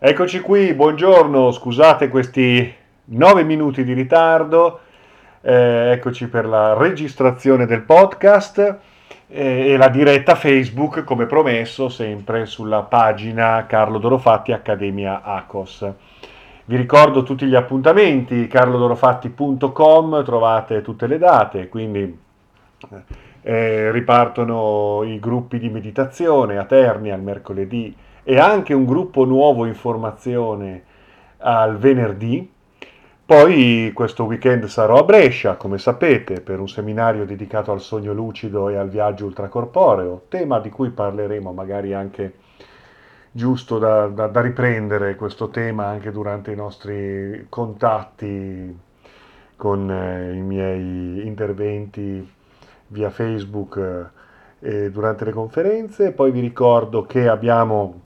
Eccoci 0.00 0.38
qui, 0.38 0.74
buongiorno, 0.74 1.50
scusate 1.50 2.08
questi 2.08 2.72
nove 3.06 3.42
minuti 3.42 3.82
di 3.82 3.94
ritardo, 3.94 4.78
eh, 5.40 5.90
eccoci 5.90 6.28
per 6.28 6.46
la 6.46 6.74
registrazione 6.74 7.66
del 7.66 7.82
podcast 7.82 8.58
eh, 9.26 9.72
e 9.72 9.76
la 9.76 9.88
diretta 9.88 10.36
Facebook 10.36 11.02
come 11.02 11.26
promesso 11.26 11.88
sempre 11.88 12.46
sulla 12.46 12.82
pagina 12.82 13.66
Carlo 13.66 13.98
Dorofatti 13.98 14.52
Accademia 14.52 15.22
ACOS. 15.24 15.92
Vi 16.66 16.76
ricordo 16.76 17.24
tutti 17.24 17.46
gli 17.46 17.56
appuntamenti, 17.56 18.46
carlodorofatti.com, 18.46 20.22
trovate 20.22 20.80
tutte 20.80 21.08
le 21.08 21.18
date, 21.18 21.68
quindi 21.68 22.16
eh, 23.42 23.90
ripartono 23.90 25.02
i 25.02 25.18
gruppi 25.18 25.58
di 25.58 25.68
meditazione 25.68 26.56
a 26.56 26.62
Terni 26.66 27.10
al 27.10 27.20
mercoledì 27.20 28.06
e 28.30 28.38
anche 28.38 28.74
un 28.74 28.84
gruppo 28.84 29.24
nuovo 29.24 29.64
informazione 29.64 30.82
al 31.38 31.78
venerdì. 31.78 32.52
Poi 33.24 33.90
questo 33.94 34.24
weekend 34.24 34.66
sarò 34.66 34.98
a 34.98 35.02
Brescia, 35.02 35.56
come 35.56 35.78
sapete, 35.78 36.42
per 36.42 36.60
un 36.60 36.68
seminario 36.68 37.24
dedicato 37.24 37.72
al 37.72 37.80
sogno 37.80 38.12
lucido 38.12 38.68
e 38.68 38.76
al 38.76 38.90
viaggio 38.90 39.24
ultracorporeo, 39.24 40.24
tema 40.28 40.60
di 40.60 40.68
cui 40.68 40.90
parleremo 40.90 41.54
magari 41.54 41.94
anche 41.94 42.34
giusto 43.30 43.78
da, 43.78 44.08
da, 44.08 44.26
da 44.26 44.42
riprendere 44.42 45.14
questo 45.14 45.48
tema 45.48 45.86
anche 45.86 46.12
durante 46.12 46.52
i 46.52 46.56
nostri 46.56 47.46
contatti 47.48 48.78
con 49.56 49.90
eh, 49.90 50.34
i 50.34 50.42
miei 50.42 51.26
interventi 51.26 52.30
via 52.88 53.08
Facebook 53.08 54.10
eh, 54.58 54.90
durante 54.90 55.24
le 55.24 55.32
conferenze. 55.32 56.12
Poi 56.12 56.30
vi 56.30 56.40
ricordo 56.40 57.06
che 57.06 57.26
abbiamo 57.26 58.02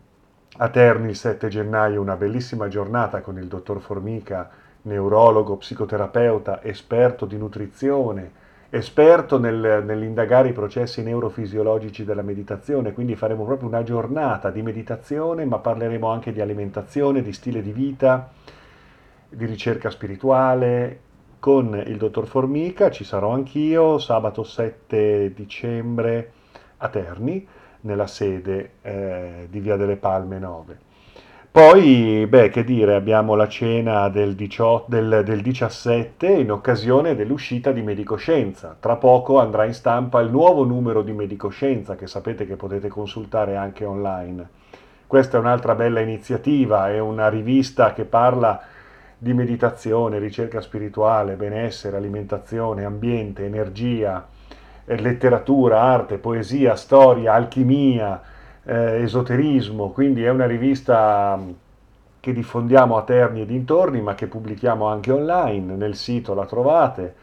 a 0.62 0.68
Terni 0.68 1.08
il 1.08 1.16
7 1.16 1.48
gennaio 1.48 2.00
una 2.00 2.14
bellissima 2.14 2.68
giornata 2.68 3.20
con 3.20 3.36
il 3.36 3.48
dottor 3.48 3.80
Formica, 3.80 4.48
neurologo, 4.82 5.56
psicoterapeuta, 5.56 6.62
esperto 6.62 7.26
di 7.26 7.36
nutrizione, 7.36 8.30
esperto 8.70 9.40
nel, 9.40 9.82
nell'indagare 9.84 10.50
i 10.50 10.52
processi 10.52 11.02
neurofisiologici 11.02 12.04
della 12.04 12.22
meditazione, 12.22 12.92
quindi 12.92 13.16
faremo 13.16 13.44
proprio 13.44 13.66
una 13.66 13.82
giornata 13.82 14.50
di 14.50 14.62
meditazione, 14.62 15.44
ma 15.44 15.58
parleremo 15.58 16.08
anche 16.08 16.32
di 16.32 16.40
alimentazione, 16.40 17.22
di 17.22 17.32
stile 17.32 17.60
di 17.60 17.72
vita, 17.72 18.30
di 19.28 19.44
ricerca 19.46 19.90
spirituale. 19.90 21.00
Con 21.40 21.74
il 21.74 21.96
dottor 21.96 22.28
Formica 22.28 22.88
ci 22.92 23.02
sarò 23.02 23.32
anch'io 23.32 23.98
sabato 23.98 24.44
7 24.44 25.32
dicembre 25.34 26.30
a 26.76 26.88
Terni 26.88 27.48
nella 27.82 28.06
sede 28.06 28.72
eh, 28.82 29.46
di 29.48 29.60
Via 29.60 29.76
delle 29.76 29.96
Palme 29.96 30.38
9. 30.38 30.78
Poi, 31.52 32.26
beh, 32.26 32.48
che 32.48 32.64
dire, 32.64 32.94
abbiamo 32.94 33.34
la 33.34 33.46
cena 33.46 34.08
del, 34.08 34.34
18, 34.34 34.86
del, 34.88 35.22
del 35.22 35.42
17 35.42 36.26
in 36.26 36.50
occasione 36.50 37.14
dell'uscita 37.14 37.72
di 37.72 37.82
Medicoscienza. 37.82 38.74
Tra 38.80 38.96
poco 38.96 39.38
andrà 39.38 39.66
in 39.66 39.74
stampa 39.74 40.20
il 40.20 40.30
nuovo 40.30 40.64
numero 40.64 41.02
di 41.02 41.12
Medicoscienza 41.12 41.94
che 41.94 42.06
sapete 42.06 42.46
che 42.46 42.56
potete 42.56 42.88
consultare 42.88 43.56
anche 43.56 43.84
online. 43.84 44.48
Questa 45.06 45.36
è 45.36 45.40
un'altra 45.40 45.74
bella 45.74 46.00
iniziativa, 46.00 46.88
è 46.88 46.98
una 46.98 47.28
rivista 47.28 47.92
che 47.92 48.04
parla 48.04 48.58
di 49.18 49.34
meditazione, 49.34 50.18
ricerca 50.18 50.62
spirituale, 50.62 51.34
benessere, 51.34 51.98
alimentazione, 51.98 52.86
ambiente, 52.86 53.44
energia, 53.44 54.26
letteratura, 54.84 55.80
arte, 55.80 56.18
poesia, 56.18 56.74
storia, 56.76 57.34
alchimia, 57.34 58.20
eh, 58.64 59.02
esoterismo, 59.02 59.90
quindi 59.90 60.24
è 60.24 60.30
una 60.30 60.46
rivista 60.46 61.36
mm, 61.36 61.50
che 62.20 62.32
diffondiamo 62.32 62.96
a 62.96 63.02
Terni 63.02 63.42
e 63.42 63.46
dintorni, 63.46 64.00
ma 64.00 64.14
che 64.14 64.26
pubblichiamo 64.26 64.86
anche 64.86 65.10
online, 65.10 65.74
nel 65.74 65.96
sito 65.96 66.34
la 66.34 66.46
trovate. 66.46 67.14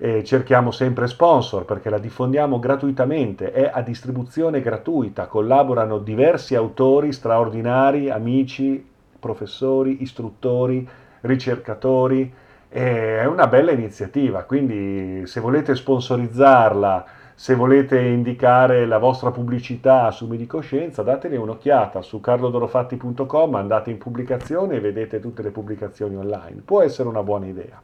E 0.00 0.22
cerchiamo 0.22 0.70
sempre 0.70 1.08
sponsor 1.08 1.64
perché 1.64 1.90
la 1.90 1.98
diffondiamo 1.98 2.60
gratuitamente, 2.60 3.50
è 3.50 3.68
a 3.72 3.82
distribuzione 3.82 4.60
gratuita, 4.60 5.26
collaborano 5.26 5.98
diversi 5.98 6.54
autori 6.54 7.12
straordinari, 7.12 8.08
amici, 8.08 8.86
professori, 9.18 10.02
istruttori, 10.02 10.88
ricercatori, 11.22 12.32
è 12.68 13.24
una 13.24 13.46
bella 13.46 13.70
iniziativa, 13.72 14.44
quindi 14.44 15.26
se 15.26 15.40
volete 15.40 15.74
sponsorizzarla, 15.74 17.06
se 17.34 17.54
volete 17.54 17.98
indicare 18.00 18.84
la 18.84 18.98
vostra 18.98 19.30
pubblicità 19.30 20.10
su 20.10 20.26
Medicoscienza, 20.26 21.02
datene 21.02 21.36
un'occhiata 21.36 22.02
su 22.02 22.20
carlodorofatti.com, 22.20 23.54
andate 23.54 23.90
in 23.90 23.98
pubblicazione 23.98 24.76
e 24.76 24.80
vedete 24.80 25.20
tutte 25.20 25.42
le 25.42 25.50
pubblicazioni 25.50 26.16
online. 26.16 26.62
Può 26.64 26.82
essere 26.82 27.08
una 27.08 27.22
buona 27.22 27.46
idea. 27.46 27.80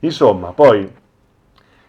Insomma, 0.00 0.52
poi 0.52 0.90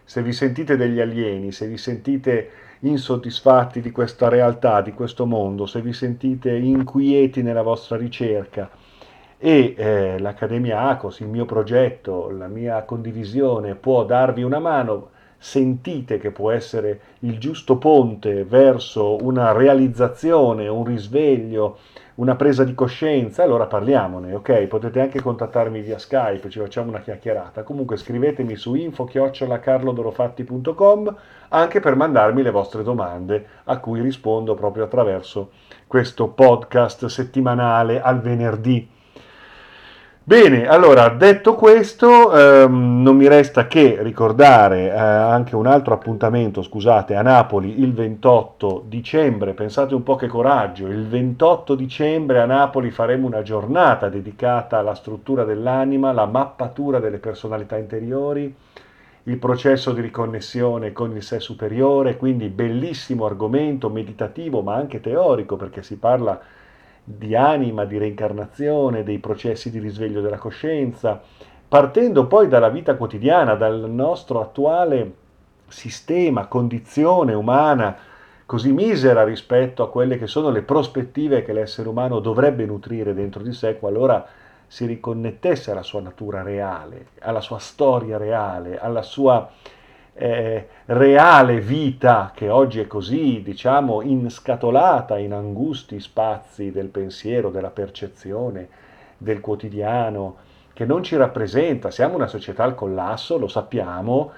se 0.04 0.22
vi 0.22 0.32
sentite 0.32 0.76
degli 0.76 1.00
alieni, 1.00 1.52
se 1.52 1.66
vi 1.66 1.78
sentite 1.78 2.50
insoddisfatti 2.80 3.80
di 3.80 3.90
questa 3.90 4.28
realtà, 4.28 4.80
di 4.82 4.92
questo 4.92 5.26
mondo, 5.26 5.66
se 5.66 5.80
vi 5.80 5.92
sentite 5.92 6.50
inquieti 6.50 7.42
nella 7.42 7.62
vostra 7.62 7.96
ricerca, 7.96 8.70
e 9.42 9.74
eh, 9.74 10.18
l'Accademia 10.18 10.82
ACOS, 10.88 11.20
il 11.20 11.28
mio 11.28 11.46
progetto, 11.46 12.30
la 12.30 12.46
mia 12.46 12.82
condivisione 12.82 13.74
può 13.74 14.04
darvi 14.04 14.42
una 14.42 14.58
mano, 14.58 15.12
sentite 15.38 16.18
che 16.18 16.30
può 16.30 16.50
essere 16.50 17.00
il 17.20 17.38
giusto 17.38 17.78
ponte 17.78 18.44
verso 18.44 19.16
una 19.24 19.52
realizzazione, 19.52 20.68
un 20.68 20.84
risveglio, 20.84 21.78
una 22.16 22.36
presa 22.36 22.64
di 22.64 22.74
coscienza, 22.74 23.42
allora 23.42 23.64
parliamone, 23.64 24.34
ok? 24.34 24.66
Potete 24.66 25.00
anche 25.00 25.22
contattarmi 25.22 25.80
via 25.80 25.96
Skype, 25.96 26.50
ci 26.50 26.58
facciamo 26.58 26.90
una 26.90 27.00
chiacchierata. 27.00 27.62
Comunque 27.62 27.96
scrivetemi 27.96 28.56
su 28.56 28.74
info-carlodorofatti.com 28.74 31.16
anche 31.48 31.80
per 31.80 31.96
mandarmi 31.96 32.42
le 32.42 32.50
vostre 32.50 32.82
domande 32.82 33.46
a 33.64 33.78
cui 33.78 34.02
rispondo 34.02 34.54
proprio 34.54 34.84
attraverso 34.84 35.52
questo 35.86 36.28
podcast 36.28 37.06
settimanale 37.06 38.02
al 38.02 38.20
venerdì. 38.20 38.98
Bene, 40.22 40.68
allora 40.68 41.08
detto 41.08 41.54
questo, 41.56 42.32
ehm, 42.32 43.02
non 43.02 43.16
mi 43.16 43.26
resta 43.26 43.66
che 43.66 43.98
ricordare 44.00 44.86
eh, 44.86 44.90
anche 44.96 45.56
un 45.56 45.66
altro 45.66 45.94
appuntamento, 45.94 46.62
scusate, 46.62 47.16
a 47.16 47.22
Napoli 47.22 47.80
il 47.80 47.92
28 47.92 48.84
dicembre, 48.86 49.54
pensate 49.54 49.94
un 49.94 50.02
po' 50.04 50.14
che 50.16 50.28
coraggio, 50.28 50.86
il 50.86 51.08
28 51.08 51.74
dicembre 51.74 52.40
a 52.40 52.44
Napoli 52.44 52.90
faremo 52.90 53.26
una 53.26 53.42
giornata 53.42 54.08
dedicata 54.08 54.78
alla 54.78 54.94
struttura 54.94 55.44
dell'anima, 55.44 56.12
la 56.12 56.26
mappatura 56.26 57.00
delle 57.00 57.18
personalità 57.18 57.76
interiori, 57.76 58.54
il 59.24 59.38
processo 59.38 59.92
di 59.92 60.00
riconnessione 60.00 60.92
con 60.92 61.16
il 61.16 61.22
sé 61.22 61.40
superiore, 61.40 62.16
quindi 62.16 62.48
bellissimo 62.48 63.24
argomento 63.26 63.88
meditativo 63.88 64.62
ma 64.62 64.74
anche 64.74 65.00
teorico 65.00 65.56
perché 65.56 65.82
si 65.82 65.96
parla 65.96 66.34
di 66.34 66.59
di 67.16 67.34
anima, 67.34 67.84
di 67.84 67.98
reincarnazione, 67.98 69.02
dei 69.02 69.18
processi 69.18 69.70
di 69.70 69.78
risveglio 69.78 70.20
della 70.20 70.38
coscienza, 70.38 71.20
partendo 71.68 72.26
poi 72.26 72.48
dalla 72.48 72.68
vita 72.68 72.96
quotidiana, 72.96 73.54
dal 73.54 73.88
nostro 73.90 74.40
attuale 74.40 75.12
sistema, 75.68 76.46
condizione 76.46 77.32
umana 77.32 77.96
così 78.50 78.72
misera 78.72 79.22
rispetto 79.22 79.84
a 79.84 79.88
quelle 79.88 80.18
che 80.18 80.26
sono 80.26 80.50
le 80.50 80.62
prospettive 80.62 81.44
che 81.44 81.52
l'essere 81.52 81.88
umano 81.88 82.18
dovrebbe 82.18 82.64
nutrire 82.64 83.14
dentro 83.14 83.44
di 83.44 83.52
sé 83.52 83.78
qualora 83.78 84.26
si 84.66 84.86
riconnettesse 84.86 85.70
alla 85.70 85.84
sua 85.84 86.00
natura 86.00 86.42
reale, 86.42 87.10
alla 87.20 87.40
sua 87.40 87.58
storia 87.58 88.16
reale, 88.16 88.76
alla 88.78 89.02
sua 89.02 89.48
eh, 90.20 90.68
reale 90.84 91.60
vita 91.60 92.30
che 92.34 92.50
oggi 92.50 92.78
è 92.78 92.86
così, 92.86 93.40
diciamo, 93.42 94.02
inscatolata 94.02 95.16
in 95.16 95.32
angusti 95.32 95.98
spazi 95.98 96.70
del 96.70 96.88
pensiero, 96.88 97.48
della 97.48 97.70
percezione, 97.70 98.68
del 99.16 99.40
quotidiano, 99.40 100.36
che 100.74 100.84
non 100.84 101.02
ci 101.02 101.16
rappresenta. 101.16 101.90
Siamo 101.90 102.16
una 102.16 102.26
società 102.26 102.64
al 102.64 102.74
collasso, 102.74 103.38
lo 103.38 103.48
sappiamo, 103.48 104.32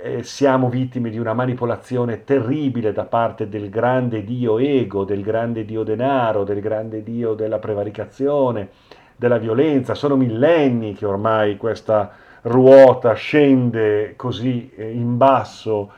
eh, 0.00 0.22
siamo 0.22 0.68
vittime 0.68 1.10
di 1.10 1.18
una 1.18 1.34
manipolazione 1.34 2.22
terribile 2.22 2.92
da 2.92 3.04
parte 3.04 3.48
del 3.48 3.68
grande 3.68 4.22
dio 4.22 4.58
ego, 4.58 5.02
del 5.02 5.22
grande 5.22 5.64
dio 5.64 5.82
denaro, 5.82 6.44
del 6.44 6.60
grande 6.60 7.02
dio 7.02 7.34
della 7.34 7.58
prevaricazione, 7.58 8.68
della 9.16 9.38
violenza. 9.38 9.94
Sono 9.94 10.14
millenni 10.14 10.94
che 10.94 11.04
ormai 11.04 11.56
questa 11.56 12.12
ruota 12.46 13.14
scende 13.14 14.14
così 14.16 14.70
eh, 14.76 14.90
in 14.92 15.16
basso, 15.16 15.90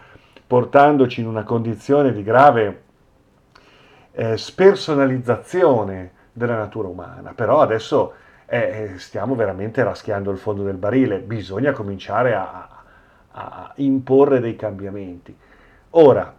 portandoci 0.47 1.21
in 1.21 1.27
una 1.27 1.43
condizione 1.43 2.13
di 2.13 2.23
grave 2.23 2.83
eh, 4.13 4.37
spersonalizzazione 4.37 6.13
della 6.33 6.57
natura 6.57 6.89
umana. 6.89 7.33
Però 7.35 7.61
adesso 7.61 8.15
eh, 8.47 8.93
eh, 8.95 8.99
stiamo 8.99 9.35
veramente 9.35 9.83
raschiando 9.83 10.31
il 10.31 10.39
fondo 10.39 10.63
del 10.63 10.77
barile, 10.77 11.19
bisogna 11.19 11.73
cominciare 11.73 12.35
a, 12.35 12.69
a 13.31 13.73
imporre 13.77 14.41
dei 14.41 14.57
cambiamenti. 14.57 15.37
Ora, 15.91 16.35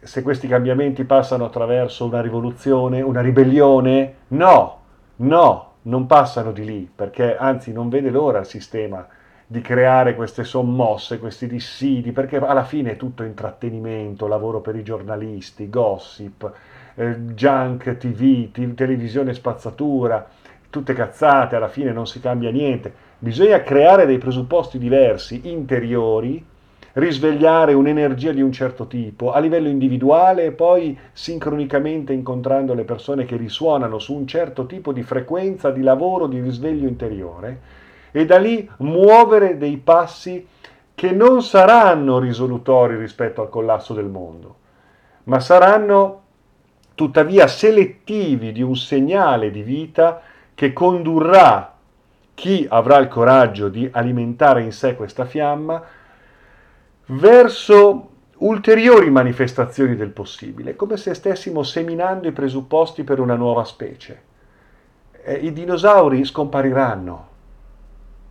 se 0.00 0.22
questi 0.22 0.46
cambiamenti 0.48 1.04
passano 1.04 1.46
attraverso 1.46 2.04
una 2.04 2.20
rivoluzione, 2.20 3.00
una 3.00 3.22
ribellione, 3.22 4.14
no, 4.28 4.80
no, 5.16 5.72
non 5.82 6.06
passano 6.06 6.52
di 6.52 6.64
lì, 6.64 6.90
perché 6.94 7.36
anzi 7.36 7.72
non 7.72 7.88
vede 7.88 8.10
l'ora 8.10 8.40
il 8.40 8.46
sistema 8.46 9.06
di 9.48 9.60
creare 9.60 10.16
queste 10.16 10.42
sommosse, 10.42 11.18
questi 11.20 11.46
dissidi, 11.46 12.10
perché 12.10 12.38
alla 12.38 12.64
fine 12.64 12.92
è 12.92 12.96
tutto 12.96 13.22
intrattenimento, 13.22 14.26
lavoro 14.26 14.60
per 14.60 14.74
i 14.74 14.82
giornalisti, 14.82 15.70
gossip, 15.70 16.52
eh, 16.96 17.14
junk 17.14 17.96
TV, 17.96 18.50
t- 18.50 18.74
televisione 18.74 19.34
spazzatura, 19.34 20.28
tutte 20.68 20.94
cazzate, 20.94 21.54
alla 21.54 21.68
fine 21.68 21.92
non 21.92 22.08
si 22.08 22.18
cambia 22.18 22.50
niente. 22.50 22.92
Bisogna 23.18 23.62
creare 23.62 24.04
dei 24.04 24.18
presupposti 24.18 24.78
diversi, 24.78 25.42
interiori, 25.44 26.44
risvegliare 26.94 27.72
un'energia 27.72 28.32
di 28.32 28.40
un 28.40 28.50
certo 28.50 28.86
tipo 28.86 29.30
a 29.30 29.38
livello 29.38 29.68
individuale 29.68 30.46
e 30.46 30.52
poi 30.52 30.98
sincronicamente 31.12 32.12
incontrando 32.12 32.74
le 32.74 32.84
persone 32.84 33.26
che 33.26 33.36
risuonano 33.36 33.98
su 33.98 34.14
un 34.14 34.26
certo 34.26 34.66
tipo 34.66 34.92
di 34.92 35.02
frequenza 35.02 35.70
di 35.70 35.82
lavoro, 35.82 36.26
di 36.26 36.40
risveglio 36.40 36.88
interiore 36.88 37.84
e 38.16 38.24
da 38.24 38.38
lì 38.38 38.66
muovere 38.78 39.58
dei 39.58 39.76
passi 39.76 40.48
che 40.94 41.10
non 41.10 41.42
saranno 41.42 42.18
risolutori 42.18 42.96
rispetto 42.96 43.42
al 43.42 43.50
collasso 43.50 43.92
del 43.92 44.06
mondo, 44.06 44.56
ma 45.24 45.38
saranno 45.38 46.22
tuttavia 46.94 47.46
selettivi 47.46 48.52
di 48.52 48.62
un 48.62 48.74
segnale 48.74 49.50
di 49.50 49.60
vita 49.60 50.22
che 50.54 50.72
condurrà 50.72 51.74
chi 52.32 52.66
avrà 52.66 52.96
il 52.96 53.08
coraggio 53.08 53.68
di 53.68 53.86
alimentare 53.92 54.62
in 54.62 54.72
sé 54.72 54.94
questa 54.94 55.26
fiamma 55.26 55.82
verso 57.08 58.08
ulteriori 58.38 59.10
manifestazioni 59.10 59.94
del 59.94 60.08
possibile, 60.08 60.74
come 60.74 60.96
se 60.96 61.12
stessimo 61.12 61.62
seminando 61.62 62.28
i 62.28 62.32
presupposti 62.32 63.04
per 63.04 63.20
una 63.20 63.34
nuova 63.34 63.64
specie. 63.64 64.22
I 65.38 65.52
dinosauri 65.52 66.24
scompariranno, 66.24 67.34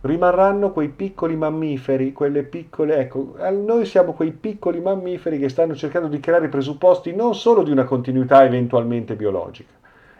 rimarranno 0.06 0.72
quei 0.72 0.88
piccoli 0.88 1.36
mammiferi, 1.36 2.12
quelle 2.12 2.42
piccole, 2.42 2.96
ecco, 2.96 3.36
noi 3.50 3.84
siamo 3.84 4.12
quei 4.12 4.32
piccoli 4.32 4.80
mammiferi 4.80 5.38
che 5.38 5.48
stanno 5.48 5.74
cercando 5.74 6.08
di 6.08 6.20
creare 6.20 6.46
i 6.46 6.50
presupposti 6.50 7.14
non 7.14 7.34
solo 7.34 7.62
di 7.62 7.70
una 7.70 7.84
continuità 7.84 8.44
eventualmente 8.44 9.14
biologica 9.14 9.72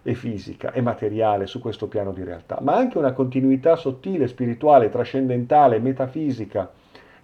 e 0.02 0.14
fisica 0.14 0.72
e 0.72 0.80
materiale 0.80 1.46
su 1.46 1.60
questo 1.60 1.88
piano 1.88 2.12
di 2.12 2.22
realtà, 2.22 2.58
ma 2.60 2.76
anche 2.76 2.98
una 2.98 3.12
continuità 3.12 3.76
sottile, 3.76 4.28
spirituale, 4.28 4.88
trascendentale, 4.88 5.78
metafisica, 5.78 6.70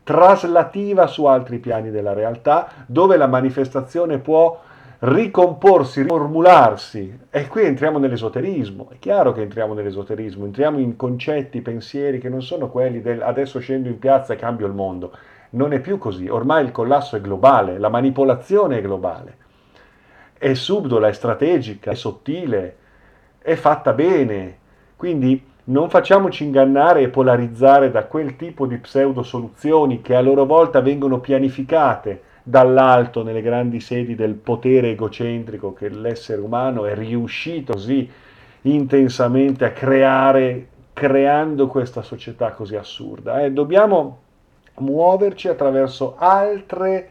traslativa 0.02 1.06
su 1.06 1.24
altri 1.26 1.58
piani 1.58 1.90
della 1.90 2.12
realtà, 2.12 2.68
dove 2.86 3.16
la 3.16 3.28
manifestazione 3.28 4.18
può 4.18 4.60
ricomporsi, 5.04 6.02
riformularsi. 6.02 7.18
E 7.30 7.48
qui 7.48 7.64
entriamo 7.64 7.98
nell'esoterismo. 7.98 8.90
È 8.90 8.98
chiaro 8.98 9.32
che 9.32 9.42
entriamo 9.42 9.74
nell'esoterismo, 9.74 10.44
entriamo 10.44 10.78
in 10.78 10.96
concetti, 10.96 11.60
pensieri 11.60 12.18
che 12.18 12.28
non 12.28 12.42
sono 12.42 12.68
quelli 12.68 13.00
del 13.00 13.22
adesso 13.22 13.58
scendo 13.58 13.88
in 13.88 13.98
piazza 13.98 14.34
e 14.34 14.36
cambio 14.36 14.66
il 14.66 14.74
mondo. 14.74 15.12
Non 15.50 15.72
è 15.72 15.80
più 15.80 15.98
così. 15.98 16.28
Ormai 16.28 16.64
il 16.64 16.72
collasso 16.72 17.16
è 17.16 17.20
globale, 17.20 17.78
la 17.78 17.88
manipolazione 17.88 18.78
è 18.78 18.82
globale. 18.82 19.36
È 20.38 20.54
subdola, 20.54 21.08
è 21.08 21.12
strategica, 21.12 21.90
è 21.90 21.94
sottile, 21.94 22.76
è 23.38 23.54
fatta 23.54 23.92
bene. 23.92 24.58
Quindi 24.96 25.50
non 25.64 25.90
facciamoci 25.90 26.44
ingannare 26.44 27.02
e 27.02 27.08
polarizzare 27.08 27.90
da 27.90 28.04
quel 28.04 28.36
tipo 28.36 28.66
di 28.66 28.76
pseudo 28.78 29.24
soluzioni 29.24 30.00
che 30.00 30.14
a 30.14 30.20
loro 30.20 30.46
volta 30.46 30.80
vengono 30.80 31.18
pianificate 31.18 32.30
dall'alto 32.42 33.22
nelle 33.22 33.42
grandi 33.42 33.80
sedi 33.80 34.14
del 34.14 34.34
potere 34.34 34.90
egocentrico 34.90 35.72
che 35.72 35.88
l'essere 35.88 36.40
umano 36.40 36.86
è 36.86 36.94
riuscito 36.94 37.74
così 37.74 38.10
intensamente 38.62 39.64
a 39.64 39.72
creare, 39.72 40.68
creando 40.92 41.66
questa 41.68 42.02
società 42.02 42.50
così 42.52 42.76
assurda. 42.76 43.42
Eh, 43.42 43.52
dobbiamo 43.52 44.18
muoverci 44.78 45.48
attraverso 45.48 46.16
altre 46.18 47.08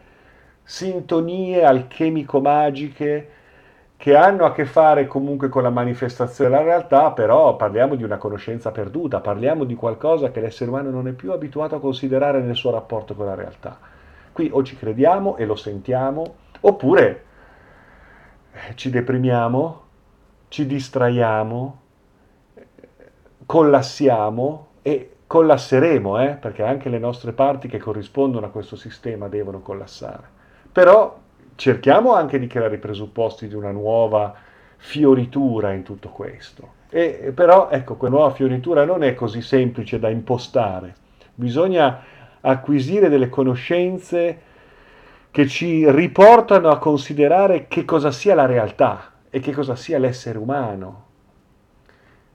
sintonie 0.63 1.63
alchemico-magiche 1.63 3.29
che 3.97 4.15
hanno 4.15 4.45
a 4.45 4.51
che 4.51 4.65
fare 4.65 5.05
comunque 5.05 5.47
con 5.47 5.61
la 5.61 5.69
manifestazione 5.69 6.49
della 6.49 6.63
realtà, 6.63 7.11
però 7.11 7.55
parliamo 7.55 7.95
di 7.95 8.03
una 8.03 8.17
conoscenza 8.17 8.71
perduta, 8.71 9.19
parliamo 9.19 9.63
di 9.63 9.75
qualcosa 9.75 10.31
che 10.31 10.41
l'essere 10.41 10.71
umano 10.71 10.89
non 10.89 11.07
è 11.07 11.11
più 11.11 11.31
abituato 11.31 11.75
a 11.75 11.79
considerare 11.79 12.41
nel 12.41 12.55
suo 12.55 12.71
rapporto 12.71 13.13
con 13.13 13.27
la 13.27 13.35
realtà. 13.35 13.90
Qui 14.31 14.49
o 14.51 14.63
ci 14.63 14.77
crediamo 14.77 15.37
e 15.37 15.45
lo 15.45 15.55
sentiamo, 15.55 16.35
oppure 16.61 17.25
eh, 18.53 18.75
ci 18.75 18.89
deprimiamo, 18.89 19.81
ci 20.47 20.65
distraiamo, 20.65 21.79
collassiamo 23.45 24.67
e 24.81 25.15
collasseremo, 25.27 26.21
eh, 26.21 26.29
perché 26.33 26.63
anche 26.63 26.89
le 26.89 26.99
nostre 26.99 27.31
parti 27.31 27.67
che 27.67 27.77
corrispondono 27.77 28.45
a 28.45 28.49
questo 28.49 28.75
sistema 28.75 29.27
devono 29.27 29.61
collassare. 29.61 30.39
Però 30.71 31.19
cerchiamo 31.55 32.13
anche 32.13 32.39
di 32.39 32.47
creare 32.47 32.75
i 32.75 32.79
presupposti 32.79 33.47
di 33.47 33.55
una 33.55 33.71
nuova 33.71 34.33
fioritura 34.77 35.71
in 35.73 35.83
tutto 35.83 36.09
questo. 36.09 36.79
E, 36.89 37.31
però 37.33 37.69
ecco, 37.69 37.95
quella 37.95 38.15
nuova 38.15 38.31
fioritura 38.31 38.83
non 38.83 39.03
è 39.03 39.13
così 39.13 39.41
semplice 39.41 39.99
da 39.99 40.09
impostare, 40.09 40.95
bisogna 41.33 42.03
acquisire 42.41 43.09
delle 43.09 43.29
conoscenze 43.29 44.49
che 45.31 45.47
ci 45.47 45.89
riportano 45.89 46.69
a 46.69 46.77
considerare 46.77 47.67
che 47.67 47.85
cosa 47.85 48.11
sia 48.11 48.35
la 48.35 48.45
realtà 48.45 49.11
e 49.29 49.39
che 49.39 49.51
cosa 49.51 49.75
sia 49.75 49.97
l'essere 49.97 50.37
umano 50.37 51.09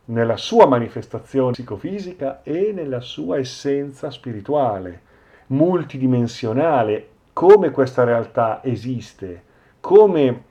nella 0.07 0.37
sua 0.37 0.67
manifestazione 0.67 1.53
psicofisica 1.53 2.43
e 2.43 2.73
nella 2.73 3.01
sua 3.01 3.39
essenza 3.39 4.11
spirituale, 4.11 5.03
multidimensionale, 5.49 7.09
come 7.33 7.71
questa 7.71 8.05
realtà 8.05 8.63
esiste, 8.63 9.43
come 9.81 10.45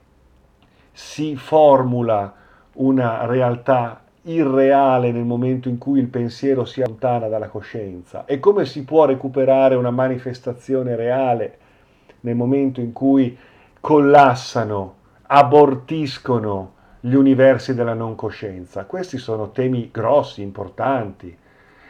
si 0.92 1.36
formula 1.36 2.34
una 2.74 3.26
realtà 3.26 4.04
irreale 4.26 5.12
nel 5.12 5.24
momento 5.24 5.68
in 5.68 5.78
cui 5.78 6.00
il 6.00 6.06
pensiero 6.06 6.64
si 6.64 6.82
allontana 6.82 7.28
dalla 7.28 7.48
coscienza 7.48 8.24
e 8.24 8.40
come 8.40 8.64
si 8.64 8.84
può 8.84 9.04
recuperare 9.04 9.74
una 9.74 9.90
manifestazione 9.90 10.96
reale 10.96 11.58
nel 12.20 12.34
momento 12.34 12.80
in 12.80 12.92
cui 12.92 13.36
collassano, 13.80 14.94
abortiscono 15.28 16.72
gli 17.00 17.14
universi 17.14 17.74
della 17.74 17.94
non 17.94 18.16
coscienza. 18.16 18.84
Questi 18.84 19.16
sono 19.16 19.50
temi 19.50 19.90
grossi, 19.92 20.42
importanti, 20.42 21.36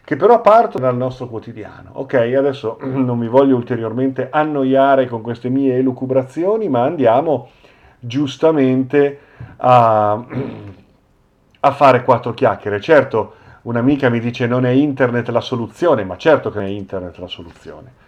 che 0.05 0.17
però 0.17 0.43
partono 0.43 0.85
dal 0.85 0.97
nostro 0.97 1.27
quotidiano. 1.27 1.91
Ok, 1.95 2.15
adesso 2.15 2.79
non 2.85 3.19
mi 3.19 3.29
voglio 3.29 3.57
ulteriormente 3.57 4.29
annoiare 4.31 5.07
con 5.07 5.23
queste 5.23 5.49
mie 5.49 5.77
elucubrazioni, 5.77 6.69
ma 6.69 6.83
andiamo 6.83 7.49
giustamente 7.99 9.19
a 9.57 10.23
a 11.67 11.73
fare 11.73 12.03
quattro 12.03 12.35
chiacchiere. 12.35 12.81
Certo, 12.81 13.35
un'amica 13.63 14.09
mi 14.09 14.21
dice 14.21 14.47
non 14.47 14.65
è 14.65 14.71
internet 14.71 15.29
la 15.29 15.41
soluzione, 15.41 16.05
ma 16.05 16.17
certo 16.17 16.51
che 16.51 16.61
è 16.61 16.67
internet 16.67 17.19
la 17.19 17.27
soluzione. 17.27 18.05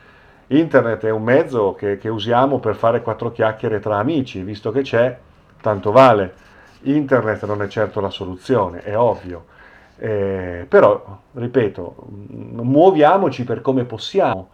Internet 0.49 1.05
è 1.05 1.11
un 1.11 1.23
mezzo 1.23 1.75
che, 1.75 1.99
che 1.99 2.09
usiamo 2.09 2.59
per 2.59 2.75
fare 2.75 3.03
quattro 3.03 3.31
chiacchiere 3.31 3.81
tra 3.81 3.99
amici, 3.99 4.43
visto 4.43 4.71
che 4.71 4.83
c'è, 4.83 5.17
tanto 5.61 5.93
vale. 5.93 6.47
Internet 6.83 7.45
non 7.45 7.61
è 7.63 7.69
certo 7.69 8.01
la 8.01 8.11
soluzione, 8.11 8.81
è 8.83 8.97
ovvio. 8.97 9.45
Eh, 9.99 10.65
però, 10.69 11.19
ripeto, 11.33 11.97
muoviamoci 12.63 13.45
per 13.45 13.61
come 13.61 13.85
possiamo. 13.85 14.51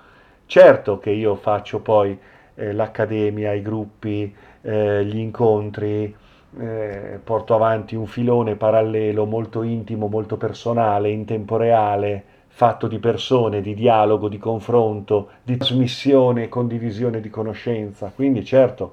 Certo 0.47 0.99
che 0.99 1.11
io 1.11 1.37
faccio 1.37 1.81
poi 1.81 2.19
eh, 2.55 2.73
l'accademia, 2.73 3.53
i 3.53 3.63
gruppi, 3.63 4.35
eh, 4.63 5.05
gli 5.05 5.19
incontri, 5.19 6.15
eh, 6.59 7.19
porto 7.23 7.55
avanti 7.55 7.95
un 7.95 8.07
filone 8.07 8.57
parallelo 8.57 9.25
molto 9.25 9.63
intimo, 9.63 10.09
molto 10.09 10.37
personale, 10.37 11.11
in 11.11 11.25
tempo 11.25 11.57
reale, 11.57 12.25
fatto 12.49 12.87
di 12.87 12.99
persone, 12.99 13.61
di 13.61 13.75
dialogo, 13.75 14.29
di 14.29 14.39
confronto, 14.39 15.31
di 15.43 15.57
trasmissione 15.57 16.45
e 16.45 16.49
condivisione 16.49 17.21
di 17.21 17.31
conoscenza. 17.31 18.13
Quindi 18.15 18.45
certo, 18.45 18.93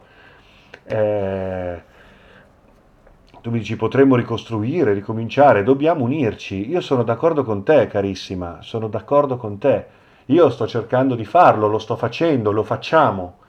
eh, 0.85 1.81
tu 3.41 3.49
mi 3.51 3.59
dici 3.59 3.75
potremmo 3.75 4.15
ricostruire, 4.15 4.93
ricominciare, 4.93 5.63
dobbiamo 5.63 6.05
unirci. 6.05 6.69
Io 6.69 6.81
sono 6.81 7.03
d'accordo 7.03 7.43
con 7.43 7.63
te, 7.63 7.87
carissima, 7.87 8.59
sono 8.61 8.87
d'accordo 8.87 9.37
con 9.37 9.57
te. 9.57 9.85
Io 10.25 10.49
sto 10.49 10.67
cercando 10.67 11.15
di 11.15 11.25
farlo, 11.25 11.67
lo 11.67 11.79
sto 11.79 11.95
facendo, 11.95 12.51
lo 12.51 12.63
facciamo 12.63 13.39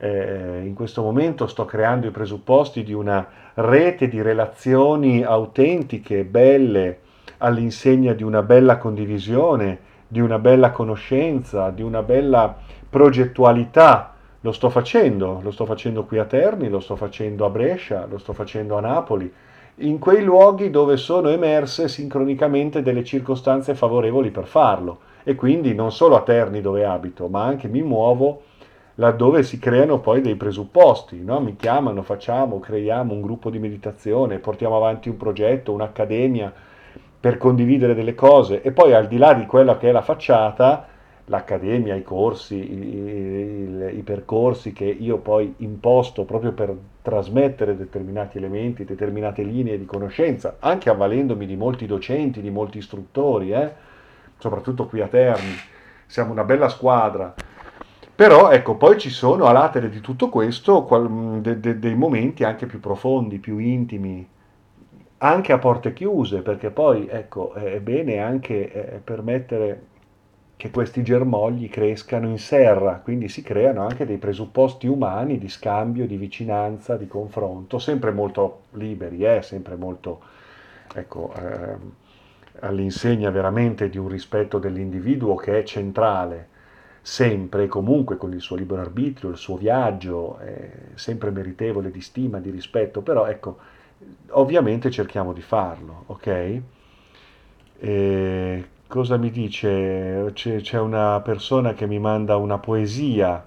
eh, 0.00 0.62
in 0.64 0.74
questo 0.74 1.02
momento 1.02 1.46
sto 1.46 1.64
creando 1.64 2.06
i 2.06 2.10
presupposti 2.10 2.84
di 2.84 2.92
una 2.92 3.26
rete 3.54 4.08
di 4.08 4.22
relazioni 4.22 5.22
autentiche, 5.22 6.24
belle, 6.24 7.00
all'insegna 7.38 8.12
di 8.12 8.22
una 8.22 8.42
bella 8.42 8.78
condivisione, 8.78 9.78
di 10.06 10.20
una 10.20 10.38
bella 10.38 10.70
conoscenza, 10.70 11.70
di 11.70 11.82
una 11.82 12.02
bella 12.02 12.56
progettualità. 12.88 14.14
Lo 14.42 14.52
sto 14.52 14.70
facendo, 14.70 15.40
lo 15.42 15.50
sto 15.50 15.66
facendo 15.66 16.04
qui 16.04 16.18
a 16.18 16.24
Terni, 16.24 16.68
lo 16.68 16.80
sto 16.80 16.94
facendo 16.94 17.44
a 17.44 17.50
Brescia, 17.50 18.06
lo 18.08 18.18
sto 18.18 18.32
facendo 18.32 18.76
a 18.76 18.80
Napoli 18.80 19.32
in 19.80 19.98
quei 19.98 20.24
luoghi 20.24 20.70
dove 20.70 20.96
sono 20.96 21.28
emerse 21.28 21.88
sincronicamente 21.88 22.82
delle 22.82 23.04
circostanze 23.04 23.74
favorevoli 23.74 24.30
per 24.30 24.46
farlo 24.46 25.00
e 25.22 25.34
quindi 25.34 25.74
non 25.74 25.92
solo 25.92 26.16
a 26.16 26.22
Terni 26.22 26.60
dove 26.60 26.84
abito, 26.84 27.28
ma 27.28 27.44
anche 27.44 27.68
mi 27.68 27.82
muovo 27.82 28.42
laddove 29.00 29.44
si 29.44 29.58
creano 29.58 30.00
poi 30.00 30.20
dei 30.20 30.34
presupposti, 30.34 31.22
no? 31.22 31.40
mi 31.40 31.54
chiamano, 31.56 32.02
facciamo, 32.02 32.58
creiamo 32.58 33.12
un 33.12 33.20
gruppo 33.20 33.48
di 33.48 33.58
meditazione, 33.58 34.38
portiamo 34.38 34.76
avanti 34.76 35.08
un 35.08 35.16
progetto, 35.16 35.72
un'accademia 35.72 36.52
per 37.20 37.38
condividere 37.38 37.94
delle 37.94 38.14
cose 38.14 38.60
e 38.60 38.72
poi 38.72 38.94
al 38.94 39.06
di 39.06 39.16
là 39.16 39.34
di 39.34 39.46
quella 39.46 39.76
che 39.76 39.88
è 39.88 39.92
la 39.92 40.02
facciata, 40.02 40.86
l'accademia, 41.26 41.94
i 41.94 42.02
corsi, 42.02 42.56
i, 42.56 42.96
i, 42.96 43.98
i, 43.98 44.02
percorsi 44.02 44.72
che 44.72 44.84
io 44.84 45.18
poi 45.18 45.54
imposto 45.58 46.24
proprio 46.24 46.52
per 46.52 46.74
trasmettere 47.02 47.76
determinati 47.76 48.38
elementi, 48.38 48.84
determinate 48.84 49.42
linee 49.42 49.78
di 49.78 49.84
conoscenza, 49.84 50.56
anche 50.58 50.90
avvalendomi 50.90 51.46
di 51.46 51.54
molti 51.54 51.86
docenti, 51.86 52.40
di 52.40 52.50
molti 52.50 52.78
istruttori, 52.78 53.52
eh? 53.52 53.72
soprattutto 54.38 54.86
qui 54.86 55.00
a 55.00 55.06
Terni, 55.06 55.54
siamo 56.06 56.32
una 56.32 56.44
bella 56.44 56.68
squadra. 56.68 57.34
Però 58.18 58.50
ecco, 58.50 58.74
poi 58.74 58.98
ci 58.98 59.10
sono 59.10 59.44
a 59.44 59.52
latere 59.52 59.88
di 59.88 60.00
tutto 60.00 60.28
questo 60.28 60.82
qual, 60.82 61.40
de, 61.40 61.60
de, 61.60 61.78
dei 61.78 61.94
momenti 61.94 62.42
anche 62.42 62.66
più 62.66 62.80
profondi, 62.80 63.38
più 63.38 63.58
intimi, 63.58 64.28
anche 65.18 65.52
a 65.52 65.58
porte 65.58 65.92
chiuse, 65.92 66.42
perché 66.42 66.70
poi 66.70 67.06
ecco, 67.06 67.52
è 67.54 67.78
bene 67.78 68.18
anche 68.18 68.72
eh, 68.72 68.98
permettere 68.98 69.82
che 70.56 70.70
questi 70.72 71.04
germogli 71.04 71.70
crescano 71.70 72.26
in 72.26 72.38
serra, 72.38 72.94
quindi 73.04 73.28
si 73.28 73.42
creano 73.42 73.82
anche 73.82 74.04
dei 74.04 74.18
presupposti 74.18 74.88
umani 74.88 75.38
di 75.38 75.48
scambio, 75.48 76.04
di 76.04 76.16
vicinanza, 76.16 76.96
di 76.96 77.06
confronto, 77.06 77.78
sempre 77.78 78.10
molto 78.10 78.62
liberi, 78.72 79.24
eh, 79.24 79.42
sempre 79.42 79.76
molto 79.76 80.20
ecco, 80.92 81.32
eh, 81.36 81.76
all'insegna 82.62 83.30
veramente 83.30 83.88
di 83.88 83.96
un 83.96 84.08
rispetto 84.08 84.58
dell'individuo 84.58 85.36
che 85.36 85.60
è 85.60 85.62
centrale, 85.62 86.56
sempre 87.02 87.64
e 87.64 87.66
comunque 87.68 88.16
con 88.16 88.32
il 88.32 88.40
suo 88.40 88.56
libero 88.56 88.80
arbitrio, 88.80 89.30
il 89.30 89.36
suo 89.36 89.56
viaggio, 89.56 90.38
è 90.38 90.70
sempre 90.94 91.30
meritevole 91.30 91.90
di 91.90 92.00
stima, 92.00 92.38
di 92.38 92.50
rispetto, 92.50 93.00
però 93.00 93.26
ecco, 93.26 93.58
ovviamente 94.30 94.90
cerchiamo 94.90 95.32
di 95.32 95.42
farlo, 95.42 96.04
ok? 96.06 96.60
E 97.80 98.64
cosa 98.86 99.16
mi 99.16 99.30
dice? 99.30 100.30
C'è, 100.32 100.60
c'è 100.60 100.78
una 100.78 101.20
persona 101.20 101.74
che 101.74 101.86
mi 101.86 101.98
manda 101.98 102.36
una 102.36 102.58
poesia. 102.58 103.44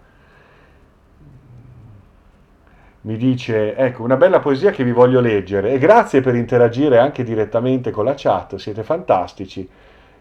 Mi 3.04 3.18
dice, 3.18 3.76
ecco, 3.76 4.04
una 4.04 4.16
bella 4.16 4.40
poesia 4.40 4.70
che 4.72 4.84
vi 4.84 4.92
voglio 4.92 5.20
leggere 5.22 5.72
e 5.72 5.80
grazie 5.80 6.22
per 6.22 6.36
interagire 6.36 7.00
anche 7.00 7.24
direttamente 7.24 7.90
con 7.90 8.06
la 8.06 8.14
chat, 8.16 8.56
siete 8.56 8.84
fantastici. 8.84 9.68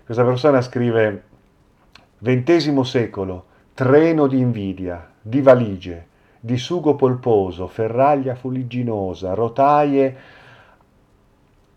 Questa 0.03 0.25
persona 0.25 0.63
scrive, 0.63 1.25
XX 2.23 2.81
secolo, 2.81 3.45
treno 3.73 4.27
di 4.27 4.39
invidia, 4.39 5.11
di 5.23 5.41
valigie, 5.41 6.07
di 6.39 6.59
sugo 6.59 6.95
polposo, 6.95 7.67
ferraglia 7.67 8.35
fuligginosa, 8.35 9.33
rotaie 9.33 10.17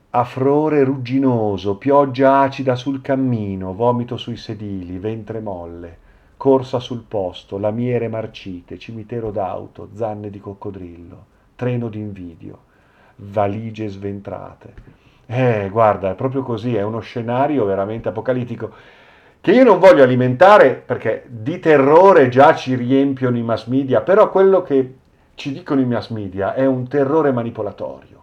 Afrore 0.09 0.83
rugginoso, 0.83 1.77
pioggia 1.77 2.41
acida 2.41 2.75
sul 2.75 3.01
cammino, 3.01 3.73
vomito 3.73 4.17
sui 4.17 4.35
sedili, 4.35 4.99
ventre 4.99 5.39
molle, 5.39 5.97
corsa 6.37 6.79
sul 6.79 7.05
posto, 7.07 7.57
lamiere 7.57 8.09
marcite, 8.09 8.77
cimitero 8.77 9.31
d'auto, 9.31 9.89
zanne 9.93 10.29
di 10.29 10.39
coccodrillo, 10.39 11.25
treno 11.55 11.87
d'invidio, 11.87 12.59
valigie 13.15 13.87
sventrate. 13.87 14.73
Eh, 15.25 15.69
guarda, 15.71 16.11
è 16.11 16.15
proprio 16.15 16.43
così, 16.43 16.75
è 16.75 16.83
uno 16.83 16.99
scenario 16.99 17.65
veramente 17.65 18.09
apocalittico 18.09 18.71
che 19.43 19.51
io 19.51 19.65
non 19.65 19.77
voglio 19.77 20.03
alimentare 20.03 20.81
perché 20.85 21.25
di 21.27 21.59
terrore 21.59 22.29
già 22.29 22.55
ci 22.55 22.75
riempiono 22.75 23.37
i 23.37 23.43
mass 23.43 23.65
media, 23.65 23.99
però 23.99 24.31
quello 24.31 24.61
che 24.61 24.95
ci 25.35 25.51
dicono 25.51 25.81
i 25.81 25.85
mass 25.85 26.11
media 26.11 26.53
è 26.53 26.65
un 26.65 26.87
terrore 26.87 27.33
manipolatorio 27.33 28.13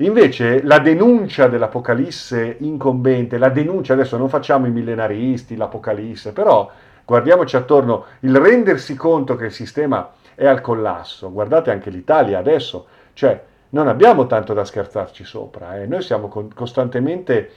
Invece 0.00 0.62
la 0.62 0.78
denuncia 0.78 1.46
dell'Apocalisse 1.46 2.56
incombente, 2.60 3.36
la 3.36 3.50
denuncia, 3.50 3.92
adesso 3.92 4.16
non 4.16 4.30
facciamo 4.30 4.66
i 4.66 4.70
millenaristi, 4.70 5.56
l'Apocalisse, 5.56 6.32
però 6.32 6.70
guardiamoci 7.04 7.56
attorno, 7.56 8.04
il 8.20 8.34
rendersi 8.34 8.94
conto 8.94 9.36
che 9.36 9.46
il 9.46 9.52
sistema 9.52 10.10
è 10.34 10.46
al 10.46 10.62
collasso, 10.62 11.30
guardate 11.30 11.70
anche 11.70 11.90
l'Italia 11.90 12.38
adesso, 12.38 12.86
cioè 13.12 13.42
non 13.70 13.88
abbiamo 13.88 14.26
tanto 14.26 14.54
da 14.54 14.64
scherzarci 14.64 15.22
sopra, 15.22 15.78
eh. 15.78 15.86
noi 15.86 16.00
siamo 16.00 16.28
con, 16.28 16.48
costantemente 16.54 17.50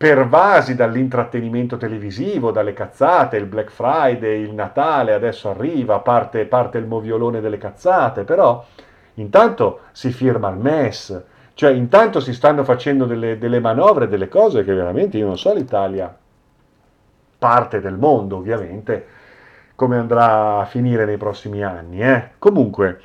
pervasi 0.00 0.74
dall'intrattenimento 0.74 1.76
televisivo, 1.76 2.52
dalle 2.52 2.72
cazzate, 2.72 3.36
il 3.36 3.44
Black 3.44 3.70
Friday, 3.70 4.40
il 4.40 4.54
Natale 4.54 5.12
adesso 5.12 5.50
arriva, 5.50 5.98
parte, 5.98 6.46
parte 6.46 6.78
il 6.78 6.86
moviolone 6.86 7.42
delle 7.42 7.58
cazzate, 7.58 8.24
però 8.24 8.64
intanto 9.16 9.80
si 9.92 10.10
firma 10.10 10.48
il 10.48 10.56
MES, 10.56 11.22
cioè, 11.52 11.72
intanto 11.72 12.18
si 12.20 12.32
stanno 12.32 12.64
facendo 12.64 13.04
delle, 13.04 13.36
delle 13.36 13.60
manovre, 13.60 14.08
delle 14.08 14.28
cose 14.28 14.64
che 14.64 14.72
veramente 14.72 15.18
io 15.18 15.26
non 15.26 15.36
so 15.36 15.52
l'Italia, 15.52 16.16
parte 17.36 17.82
del 17.82 17.98
mondo 17.98 18.36
ovviamente, 18.38 19.06
come 19.74 19.98
andrà 19.98 20.60
a 20.60 20.64
finire 20.64 21.04
nei 21.04 21.18
prossimi 21.18 21.62
anni. 21.62 22.00
Eh? 22.00 22.30
Comunque, 22.38 23.00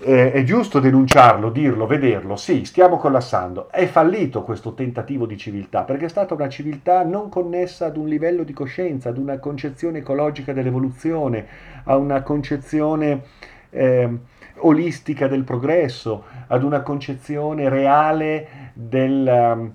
eh, 0.00 0.32
è 0.32 0.42
giusto 0.44 0.80
denunciarlo, 0.80 1.50
dirlo, 1.50 1.86
vederlo. 1.86 2.36
Sì, 2.36 2.64
stiamo 2.64 2.96
collassando. 2.98 3.70
È 3.70 3.86
fallito 3.86 4.42
questo 4.42 4.74
tentativo 4.74 5.26
di 5.26 5.36
civiltà, 5.36 5.82
perché 5.82 6.06
è 6.06 6.08
stata 6.08 6.34
una 6.34 6.48
civiltà 6.48 7.04
non 7.04 7.28
connessa 7.28 7.86
ad 7.86 7.96
un 7.96 8.08
livello 8.08 8.42
di 8.42 8.52
coscienza, 8.52 9.08
ad 9.08 9.18
una 9.18 9.38
concezione 9.38 9.98
ecologica 9.98 10.52
dell'evoluzione, 10.52 11.46
a 11.84 11.96
una 11.96 12.22
concezione... 12.22 13.22
Eh, 13.70 14.18
olistica 14.60 15.28
del 15.28 15.44
progresso, 15.44 16.24
ad 16.48 16.62
una 16.62 16.80
concezione 16.80 17.68
reale 17.68 18.72
del, 18.72 19.54
um, 19.54 19.72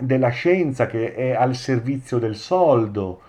della 0.00 0.28
scienza 0.28 0.86
che 0.86 1.14
è 1.14 1.32
al 1.32 1.54
servizio 1.54 2.18
del 2.18 2.36
soldo. 2.36 3.22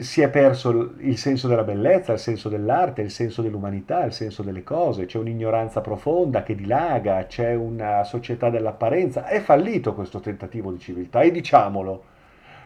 Si 0.00 0.20
è 0.20 0.28
perso 0.28 0.92
il 0.98 1.18
senso 1.18 1.48
della 1.48 1.64
bellezza, 1.64 2.12
il 2.12 2.20
senso 2.20 2.48
dell'arte, 2.48 3.02
il 3.02 3.10
senso 3.10 3.42
dell'umanità, 3.42 4.04
il 4.04 4.12
senso 4.12 4.42
delle 4.42 4.62
cose, 4.62 5.06
c'è 5.06 5.18
un'ignoranza 5.18 5.80
profonda 5.80 6.44
che 6.44 6.54
dilaga, 6.54 7.26
c'è 7.26 7.54
una 7.54 8.04
società 8.04 8.48
dell'apparenza. 8.48 9.26
È 9.26 9.40
fallito 9.40 9.94
questo 9.94 10.20
tentativo 10.20 10.70
di 10.70 10.78
civiltà 10.78 11.22
e 11.22 11.32
diciamolo. 11.32 12.04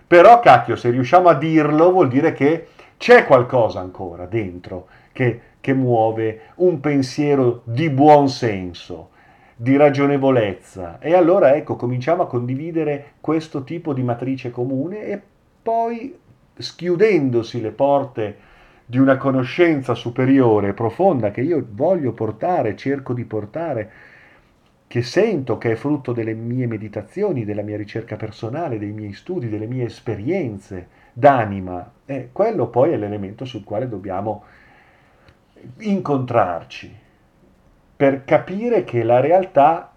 Però, 0.06 0.40
cacchio, 0.40 0.76
se 0.76 0.90
riusciamo 0.90 1.28
a 1.28 1.35
dirlo 1.35 1.90
vuol 1.90 2.08
dire 2.08 2.32
che 2.32 2.66
c'è 2.99 3.25
qualcosa 3.25 3.80
ancora 3.80 4.26
dentro 4.26 4.87
che 5.12 5.40
che 5.66 5.75
muove 5.75 6.52
un 6.58 6.78
pensiero 6.78 7.62
di 7.64 7.90
buon 7.90 8.28
senso, 8.28 9.11
di 9.56 9.76
ragionevolezza. 9.76 11.00
E 11.00 11.12
allora 11.12 11.56
ecco, 11.56 11.75
cominciamo 11.75 12.23
a 12.23 12.28
condividere 12.28 13.14
questo 13.20 13.64
tipo 13.64 13.92
di 13.92 14.04
matrice 14.04 14.52
comune 14.52 15.02
e 15.02 15.20
poi 15.61 16.16
schiudendosi 16.57 17.61
le 17.61 17.71
porte 17.71 18.37
di 18.87 18.99
una 18.99 19.17
conoscenza 19.17 19.95
superiore, 19.95 20.73
profonda, 20.73 21.31
che 21.31 21.41
io 21.41 21.65
voglio 21.71 22.13
portare, 22.13 22.77
cerco 22.77 23.13
di 23.13 23.25
portare, 23.25 23.91
che 24.87 25.03
sento 25.03 25.59
che 25.59 25.73
è 25.73 25.75
frutto 25.75 26.13
delle 26.13 26.35
mie 26.35 26.67
meditazioni, 26.67 27.45
della 27.45 27.63
mia 27.63 27.77
ricerca 27.77 28.15
personale, 28.17 28.79
dei 28.79 28.93
miei 28.93 29.13
studi, 29.13 29.49
delle 29.49 29.67
mie 29.67 29.87
esperienze 29.87 30.89
d'anima, 31.13 31.91
eh, 32.05 32.29
quello 32.31 32.69
poi 32.69 32.93
è 32.93 32.97
l'elemento 32.97 33.45
sul 33.45 33.65
quale 33.65 33.89
dobbiamo 33.89 34.45
incontrarci 35.79 36.95
per 37.97 38.25
capire 38.25 38.85
che 38.85 39.03
la 39.03 39.21
realtà 39.21 39.91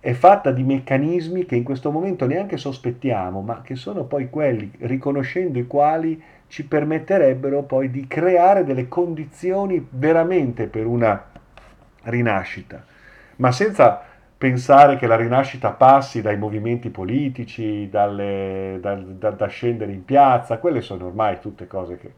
è 0.00 0.12
fatta 0.12 0.50
di 0.50 0.62
meccanismi 0.62 1.46
che 1.46 1.56
in 1.56 1.64
questo 1.64 1.90
momento 1.90 2.26
neanche 2.26 2.56
sospettiamo, 2.56 3.40
ma 3.40 3.62
che 3.62 3.74
sono 3.74 4.04
poi 4.04 4.30
quelli, 4.30 4.70
riconoscendo 4.80 5.58
i 5.58 5.66
quali 5.66 6.22
ci 6.48 6.64
permetterebbero 6.64 7.62
poi 7.62 7.90
di 7.90 8.06
creare 8.06 8.64
delle 8.64 8.88
condizioni 8.88 9.84
veramente 9.90 10.66
per 10.66 10.86
una 10.86 11.24
rinascita, 12.02 12.84
ma 13.36 13.50
senza 13.50 14.00
pensare 14.38 14.96
che 14.96 15.06
la 15.06 15.16
rinascita 15.16 15.70
passi 15.70 16.20
dai 16.20 16.36
movimenti 16.36 16.90
politici, 16.90 17.88
dalle, 17.90 18.78
da, 18.80 18.94
da, 18.94 19.30
da 19.30 19.46
scendere 19.46 19.92
in 19.92 20.04
piazza, 20.04 20.58
quelle 20.58 20.82
sono 20.82 21.06
ormai 21.06 21.40
tutte 21.40 21.66
cose 21.66 21.96
che 21.96 22.12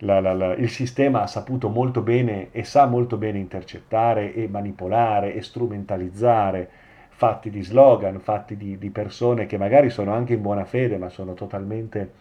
la, 0.00 0.20
la, 0.20 0.32
la, 0.32 0.54
il 0.54 0.70
sistema 0.70 1.22
ha 1.22 1.26
saputo 1.26 1.68
molto 1.68 2.02
bene 2.02 2.48
e 2.52 2.64
sa 2.64 2.86
molto 2.86 3.16
bene 3.16 3.38
intercettare 3.38 4.34
e 4.34 4.48
manipolare 4.48 5.34
e 5.34 5.42
strumentalizzare 5.42 6.70
fatti 7.08 7.50
di 7.50 7.62
slogan, 7.62 8.18
fatti 8.18 8.56
di, 8.56 8.78
di 8.78 8.90
persone 8.90 9.46
che 9.46 9.58
magari 9.58 9.90
sono 9.90 10.12
anche 10.12 10.34
in 10.34 10.42
buona 10.42 10.64
fede, 10.64 10.96
ma 10.96 11.10
sono 11.10 11.34
totalmente 11.34 12.12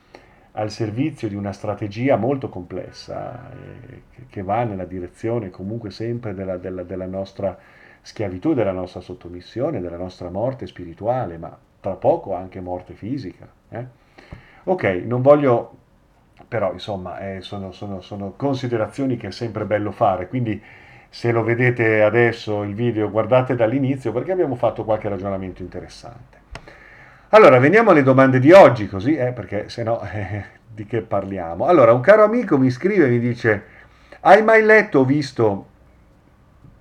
al 0.53 0.71
servizio 0.71 1.29
di 1.29 1.36
una 1.36 1.53
strategia 1.53 2.17
molto 2.17 2.50
complessa 2.50 3.50
eh, 3.51 4.01
che 4.29 4.41
va 4.41 4.63
nella 4.63 4.86
direzione 4.86 5.50
comunque 5.50 5.89
sempre 5.91 6.33
della, 6.33 6.57
della, 6.57 6.83
della 6.83 7.05
nostra 7.05 7.57
schiavitù, 8.01 8.53
della 8.53 8.71
nostra 8.71 9.00
sottomissione, 9.00 9.79
della 9.79 9.98
nostra 9.98 10.29
morte 10.29 10.67
spirituale, 10.67 11.38
ma 11.38 11.57
tra 11.79 11.93
poco 11.93 12.36
anche 12.36 12.59
morte 12.59 12.93
fisica. 12.93 13.48
Eh? 13.69 13.86
Ok, 14.65 14.83
non 15.05 15.21
voglio, 15.21 15.77
però 16.50 16.74
insomma, 16.74 17.20
eh, 17.20 17.41
sono, 17.41 17.72
sono, 17.72 18.01
sono 18.01 18.34
considerazioni 18.36 19.18
che 19.18 19.27
è 19.27 19.32
sempre 19.32 19.65
bello 19.65 19.91
fare, 19.91 20.27
quindi 20.27 20.60
se 21.08 21.32
lo 21.32 21.44
vedete 21.44 22.01
adesso 22.01 22.63
il 22.63 22.74
video 22.74 23.10
guardate 23.12 23.56
dall'inizio 23.56 24.12
perché 24.12 24.32
abbiamo 24.32 24.56
fatto 24.56 24.84
qualche 24.84 25.08
ragionamento 25.10 25.62
interessante. 25.62 26.38
Allora, 27.29 27.60
veniamo 27.60 27.91
alle 27.91 28.01
domande 28.01 28.39
di 28.39 28.51
oggi, 28.51 28.88
così, 28.88 29.15
eh, 29.15 29.32
perché 29.32 29.70
se 29.70 29.84
no 29.84 30.01
eh, 30.12 30.44
di 30.68 30.88
che 30.88 31.01
parliamo? 31.01 31.65
Allora, 31.68 31.94
un 31.94 32.01
caro 32.01 32.24
amico 32.24 32.58
mi 32.58 32.72
scrive 32.72 33.06
e 33.06 33.10
mi 33.10 33.20
dice, 33.20 33.63
hai 34.22 34.41
mai 34.41 34.63
letto 34.63 35.00
o 35.00 35.06
visto, 35.06 35.68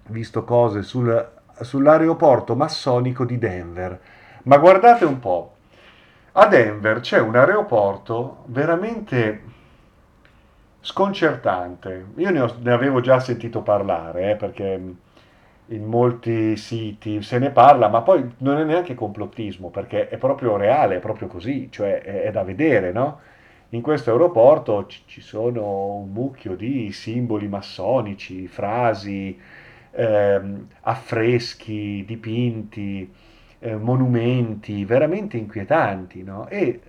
visto 0.06 0.44
cose 0.44 0.82
sul, 0.82 1.30
sull'aeroporto 1.60 2.56
massonico 2.56 3.26
di 3.26 3.36
Denver? 3.36 4.00
Ma 4.44 4.56
guardate 4.56 5.04
un 5.04 5.18
po', 5.18 5.56
a 6.32 6.46
Denver 6.46 7.00
c'è 7.00 7.20
un 7.20 7.36
aeroporto 7.36 8.44
veramente 8.46 9.56
sconcertante. 10.88 12.06
Io 12.16 12.30
ne, 12.30 12.40
ho, 12.40 12.56
ne 12.62 12.72
avevo 12.72 13.00
già 13.00 13.20
sentito 13.20 13.60
parlare, 13.60 14.30
eh, 14.30 14.36
perché 14.36 14.80
in 15.66 15.84
molti 15.84 16.56
siti 16.56 17.20
se 17.20 17.38
ne 17.38 17.50
parla, 17.50 17.88
ma 17.88 18.00
poi 18.00 18.26
non 18.38 18.56
è 18.56 18.64
neanche 18.64 18.94
complottismo, 18.94 19.68
perché 19.68 20.08
è 20.08 20.16
proprio 20.16 20.56
reale, 20.56 20.96
è 20.96 20.98
proprio 21.00 21.28
così, 21.28 21.68
cioè 21.70 22.00
è, 22.00 22.22
è 22.22 22.30
da 22.30 22.42
vedere, 22.42 22.90
no? 22.92 23.20
In 23.70 23.82
questo 23.82 24.12
aeroporto 24.12 24.86
ci, 24.86 25.02
ci, 25.04 25.20
sono 25.20 25.96
un 25.96 26.10
mucchio 26.10 26.56
di 26.56 26.90
simboli 26.90 27.48
massonici, 27.48 28.46
frasi, 28.48 29.38
ehm, 29.90 30.68
affreschi, 30.82 32.02
dipinti, 32.06 33.12
eh, 33.58 33.76
monumenti 33.76 34.86
veramente 34.86 35.36
inquietanti, 35.36 36.22
no? 36.22 36.48
E 36.48 36.80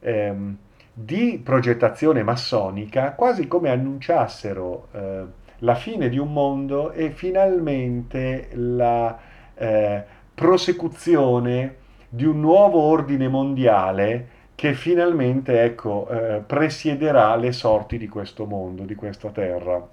ehm, 0.00 0.56
di 0.92 1.40
progettazione 1.42 2.22
massonica, 2.22 3.12
quasi 3.12 3.46
come 3.46 3.70
annunciassero 3.70 4.88
eh, 4.92 5.24
la 5.58 5.74
fine 5.74 6.08
di 6.08 6.18
un 6.18 6.32
mondo 6.32 6.92
e 6.92 7.10
finalmente 7.10 8.48
la 8.52 9.18
eh, 9.54 10.04
prosecuzione 10.34 11.76
di 12.08 12.24
un 12.24 12.40
nuovo 12.40 12.80
ordine 12.80 13.28
mondiale 13.28 14.28
che 14.54 14.74
finalmente 14.74 15.62
ecco, 15.62 16.08
eh, 16.08 16.42
presiederà 16.46 17.34
le 17.36 17.52
sorti 17.52 17.96
di 17.96 18.06
questo 18.06 18.44
mondo, 18.44 18.84
di 18.84 18.94
questa 18.94 19.30
terra, 19.30 19.84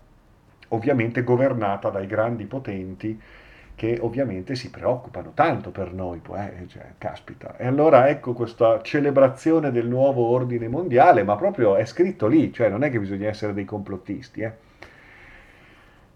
ovviamente 0.70 1.24
governata 1.24 1.90
dai 1.90 2.08
grandi 2.08 2.46
potenti 2.46 3.20
che 3.80 3.98
ovviamente 4.02 4.56
si 4.56 4.70
preoccupano 4.70 5.32
tanto 5.34 5.72
per 5.72 5.94
noi, 5.94 6.20
eh, 6.36 6.68
cioè, 6.68 6.96
caspita. 6.98 7.56
E 7.56 7.66
allora 7.66 8.10
ecco 8.10 8.34
questa 8.34 8.82
celebrazione 8.82 9.72
del 9.72 9.88
nuovo 9.88 10.26
ordine 10.26 10.68
mondiale, 10.68 11.24
ma 11.24 11.38
proprio 11.38 11.78
è 11.78 11.86
scritto 11.86 12.28
lì, 12.28 12.52
cioè 12.52 12.68
non 12.68 12.84
è 12.84 12.92
che 12.92 13.00
bisogna 13.00 13.30
essere 13.30 13.54
dei 13.54 13.64
complottisti. 13.64 14.42
Eh. 14.42 14.52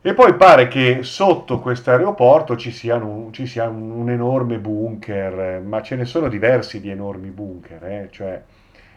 E 0.02 0.14
poi 0.14 0.34
pare 0.34 0.68
che 0.68 1.04
sotto 1.04 1.62
questo 1.62 1.92
aeroporto 1.92 2.58
ci 2.58 2.70
sia, 2.70 2.96
un, 2.98 3.32
ci 3.32 3.46
sia 3.46 3.70
un, 3.70 3.92
un, 3.92 4.10
enorme 4.10 4.60
bunker, 4.60 5.62
ma 5.62 5.82
ce 5.82 5.96
ne 5.96 6.04
sono 6.04 6.28
diversi 6.28 6.82
di 6.82 6.90
enormi 6.90 7.30
bunker, 7.30 7.82
eh? 7.86 8.10
cioè, 8.12 8.44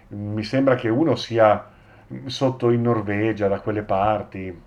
mi 0.09 0.43
sembra 0.43 0.75
che 0.75 0.89
uno 0.89 1.15
sia 1.15 1.71
sotto 2.25 2.71
in 2.71 2.83
Norvegia, 2.83 3.47
da 3.47 3.61
quelle 3.61 3.83
parti. 3.83 4.61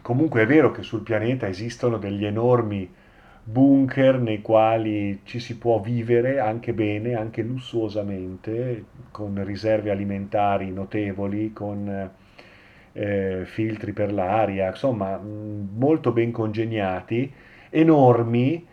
Comunque 0.00 0.40
è 0.40 0.46
vero 0.46 0.70
che 0.70 0.82
sul 0.82 1.02
pianeta 1.02 1.46
esistono 1.46 1.98
degli 1.98 2.24
enormi 2.24 3.00
bunker 3.44 4.20
nei 4.20 4.40
quali 4.40 5.20
ci 5.24 5.40
si 5.40 5.58
può 5.58 5.80
vivere 5.80 6.38
anche 6.38 6.72
bene, 6.72 7.14
anche 7.14 7.42
lussuosamente, 7.42 8.84
con 9.10 9.42
riserve 9.44 9.90
alimentari 9.90 10.70
notevoli, 10.70 11.52
con 11.52 12.10
eh, 12.92 13.42
filtri 13.44 13.92
per 13.92 14.12
l'aria, 14.12 14.68
insomma 14.68 15.18
molto 15.18 16.12
ben 16.12 16.30
congegnati, 16.30 17.32
enormi, 17.70 18.66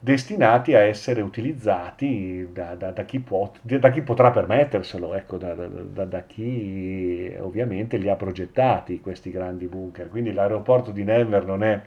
destinati 0.00 0.74
a 0.74 0.80
essere 0.80 1.22
utilizzati 1.22 2.48
da, 2.52 2.74
da, 2.74 2.90
da, 2.92 3.04
chi, 3.04 3.20
può, 3.20 3.50
da 3.62 3.90
chi, 3.90 4.02
potrà 4.02 4.30
permetterselo, 4.30 5.14
ecco, 5.14 5.38
da, 5.38 6.22
chi 6.26 7.34
ovviamente 7.40 7.96
li 7.96 8.08
ha 8.10 8.16
progettati 8.16 9.00
questi 9.00 9.30
grandi 9.30 9.66
bunker. 9.66 10.08
Quindi 10.08 10.32
l'aeroporto 10.32 10.90
di 10.90 11.04
Denver 11.04 11.44
non 11.46 11.62
è 11.62 11.80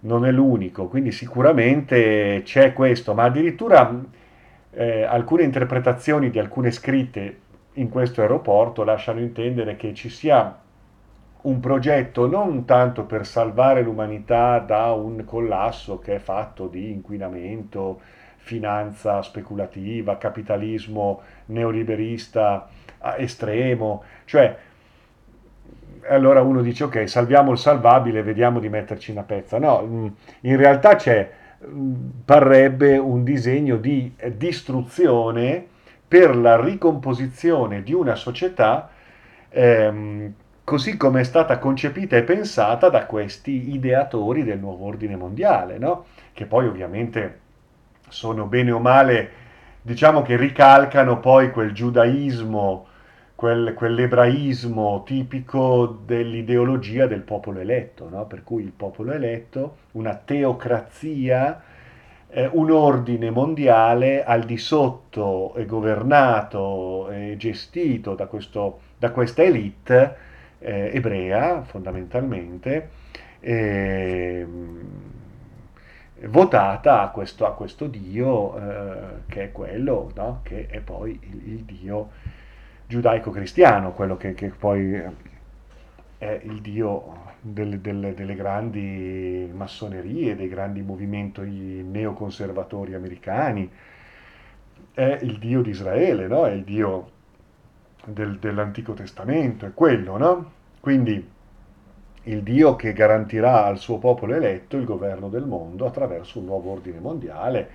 non 0.00 0.24
è 0.26 0.30
l'unico, 0.30 0.86
quindi 0.86 1.10
sicuramente 1.10 2.42
c'è 2.44 2.72
questo, 2.72 3.14
ma 3.14 3.24
addirittura 3.24 4.04
eh, 4.70 5.02
alcune 5.02 5.42
interpretazioni 5.42 6.30
di 6.30 6.38
alcune 6.38 6.70
scritte 6.70 7.40
in 7.74 7.88
questo 7.88 8.20
aeroporto 8.20 8.84
lasciano 8.84 9.20
intendere 9.20 9.76
che 9.76 9.94
ci 9.94 10.08
sia 10.08 10.56
un 11.40 11.60
progetto 11.60 12.26
non 12.26 12.64
tanto 12.64 13.04
per 13.04 13.24
salvare 13.26 13.82
l'umanità 13.82 14.58
da 14.58 14.92
un 14.92 15.24
collasso 15.24 15.98
che 15.98 16.16
è 16.16 16.18
fatto 16.18 16.66
di 16.66 16.90
inquinamento, 16.90 18.00
finanza 18.36 19.22
speculativa, 19.22 20.18
capitalismo 20.18 21.20
neoliberista 21.46 22.68
estremo, 23.16 24.02
cioè 24.24 24.56
allora 26.08 26.42
uno 26.42 26.62
dice 26.62 26.84
ok, 26.84 27.08
salviamo 27.08 27.52
il 27.52 27.58
salvabile, 27.58 28.22
vediamo 28.22 28.60
di 28.60 28.68
metterci 28.68 29.10
una 29.10 29.22
pezza. 29.22 29.58
No, 29.58 29.82
mm, 29.84 30.06
in 30.42 30.56
realtà 30.56 30.96
c'è, 30.96 31.30
mm, 31.66 31.94
parrebbe 32.24 32.98
un 32.98 33.24
disegno 33.24 33.76
di 33.76 34.14
distruzione 34.36 35.66
per 36.06 36.36
la 36.36 36.60
ricomposizione 36.60 37.82
di 37.82 37.92
una 37.92 38.14
società 38.14 38.90
ehm, 39.50 40.32
così 40.64 40.96
come 40.96 41.20
è 41.20 41.24
stata 41.24 41.58
concepita 41.58 42.16
e 42.16 42.22
pensata 42.22 42.88
da 42.88 43.06
questi 43.06 43.74
ideatori 43.74 44.44
del 44.44 44.58
nuovo 44.58 44.86
ordine 44.86 45.16
mondiale, 45.16 45.78
no? 45.78 46.04
che 46.32 46.44
poi 46.44 46.66
ovviamente 46.66 47.40
sono 48.08 48.44
bene 48.44 48.70
o 48.72 48.78
male, 48.78 49.30
diciamo 49.80 50.22
che 50.22 50.36
ricalcano 50.36 51.20
poi 51.20 51.50
quel 51.50 51.72
giudaismo 51.72 52.86
quel, 53.38 53.72
quell'ebraismo 53.72 55.04
tipico 55.06 55.86
dell'ideologia 56.04 57.06
del 57.06 57.20
popolo 57.20 57.60
eletto, 57.60 58.08
no? 58.08 58.26
per 58.26 58.42
cui 58.42 58.64
il 58.64 58.72
popolo 58.72 59.12
eletto, 59.12 59.76
una 59.92 60.16
teocrazia, 60.16 61.62
eh, 62.30 62.50
un 62.50 62.72
ordine 62.72 63.30
mondiale 63.30 64.24
al 64.24 64.42
di 64.42 64.56
sotto 64.56 65.54
e 65.54 65.66
governato 65.66 67.10
e 67.10 67.36
gestito 67.38 68.16
da, 68.16 68.26
questo, 68.26 68.80
da 68.98 69.12
questa 69.12 69.44
elite 69.44 70.16
eh, 70.58 70.90
ebrea 70.94 71.62
fondamentalmente, 71.62 72.88
eh, 73.38 74.44
votata 76.24 77.02
a 77.02 77.10
questo, 77.10 77.46
a 77.46 77.52
questo 77.54 77.86
Dio 77.86 78.58
eh, 78.58 78.98
che 79.28 79.44
è 79.44 79.52
quello, 79.52 80.10
no? 80.16 80.40
che 80.42 80.66
è 80.66 80.80
poi 80.80 81.16
il, 81.22 81.52
il 81.52 81.62
Dio 81.62 82.17
giudaico-cristiano, 82.88 83.92
quello 83.92 84.16
che, 84.16 84.34
che, 84.34 84.48
poi 84.48 85.00
è 86.18 86.40
il 86.42 86.60
dio 86.60 87.34
delle, 87.40 87.80
delle, 87.80 88.14
delle, 88.14 88.34
grandi 88.34 89.48
massonerie, 89.52 90.34
dei 90.34 90.48
grandi 90.48 90.82
movimenti 90.82 91.40
neoconservatori 91.40 92.94
americani, 92.94 93.70
è 94.94 95.18
il 95.22 95.38
dio 95.38 95.62
di 95.62 95.70
Israele, 95.70 96.26
no? 96.26 96.46
è 96.46 96.50
il 96.50 96.64
dio 96.64 97.10
del, 98.06 98.38
dell'Antico 98.38 98.94
Testamento, 98.94 99.66
è 99.66 99.74
quello, 99.74 100.16
no? 100.16 100.52
Quindi 100.80 101.36
il 102.24 102.42
Dio 102.42 102.76
che 102.76 102.92
garantirà 102.92 103.64
al 103.64 103.78
suo 103.78 103.98
popolo 103.98 104.34
eletto 104.34 104.76
il 104.76 104.84
governo 104.84 105.28
del 105.28 105.44
mondo 105.44 105.86
attraverso 105.86 106.38
un 106.38 106.46
nuovo 106.46 106.72
ordine 106.72 106.98
mondiale, 106.98 107.70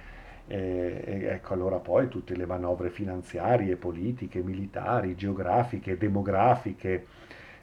e, 0.47 1.03
e 1.05 1.25
ecco 1.25 1.53
allora 1.53 1.77
poi 1.77 2.07
tutte 2.07 2.35
le 2.35 2.45
manovre 2.45 2.89
finanziarie, 2.89 3.75
politiche, 3.75 4.41
militari, 4.41 5.15
geografiche, 5.15 5.97
demografiche, 5.97 7.05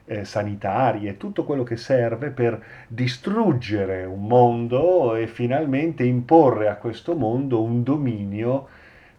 eh, 0.05 0.25
sanitarie, 0.25 1.17
tutto 1.17 1.43
quello 1.43 1.63
che 1.63 1.77
serve 1.77 2.29
per 2.31 2.61
distruggere 2.87 4.03
un 4.05 4.25
mondo 4.27 5.15
e 5.15 5.27
finalmente 5.27 6.03
imporre 6.03 6.67
a 6.69 6.75
questo 6.75 7.15
mondo 7.15 7.61
un 7.61 7.83
dominio 7.83 8.67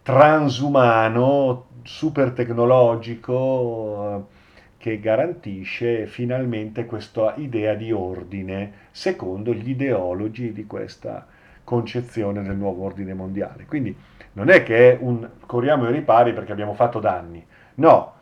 transumano, 0.03 1.67
super 1.83 2.31
tecnologico, 2.31 4.27
eh, 4.29 4.41
che 4.77 4.99
garantisce 4.99 6.07
finalmente 6.07 6.85
questa 6.85 7.35
idea 7.37 7.73
di 7.73 7.93
ordine 7.93 8.73
secondo 8.91 9.53
gli 9.53 9.69
ideologi 9.69 10.51
di 10.51 10.65
questa 10.65 11.25
concezione 11.63 12.41
del 12.41 12.55
nuovo 12.55 12.83
ordine 12.83 13.13
mondiale. 13.13 13.65
Quindi 13.65 13.95
non 14.33 14.49
è 14.49 14.63
che 14.63 14.93
è 14.93 14.97
un 14.99 15.27
corriamo 15.45 15.85
ai 15.85 15.93
ripari 15.93 16.33
perché 16.33 16.51
abbiamo 16.51 16.73
fatto 16.73 16.99
danni, 16.99 17.45
no, 17.75 18.13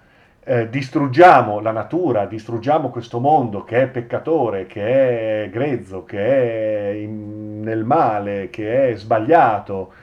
eh, 0.43 0.69
distruggiamo 0.69 1.60
la 1.60 1.71
natura, 1.71 2.25
distruggiamo 2.25 2.89
questo 2.89 3.19
mondo 3.19 3.63
che 3.63 3.84
è 3.84 3.88
peccatore, 3.88 4.65
che 4.65 5.43
è 5.45 5.49
grezzo, 5.49 6.04
che 6.04 6.19
è 6.19 6.89
in 6.95 7.62
nel 7.62 7.86
male, 7.86 8.49
che 8.49 8.89
è 8.89 8.95
sbagliato, 8.95 9.93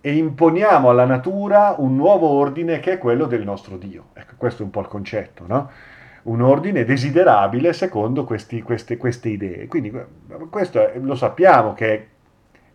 e 0.00 0.14
imponiamo 0.16 0.90
alla 0.90 1.06
natura 1.06 1.76
un 1.78 1.96
nuovo 1.96 2.28
ordine 2.28 2.78
che 2.78 2.92
è 2.92 2.98
quello 2.98 3.26
del 3.26 3.42
nostro 3.42 3.78
Dio. 3.78 4.08
Ecco, 4.12 4.34
questo 4.36 4.62
è 4.62 4.64
un 4.64 4.70
po' 4.70 4.80
il 4.80 4.88
concetto, 4.88 5.44
no? 5.46 5.70
Un 6.24 6.42
ordine 6.42 6.84
desiderabile 6.84 7.72
secondo 7.72 8.24
questi, 8.24 8.60
queste, 8.62 8.96
queste, 8.96 9.30
idee. 9.30 9.66
Quindi 9.66 9.92
questo 10.50 10.86
è, 10.86 10.98
lo 10.98 11.14
sappiamo 11.14 11.72
che 11.72 12.08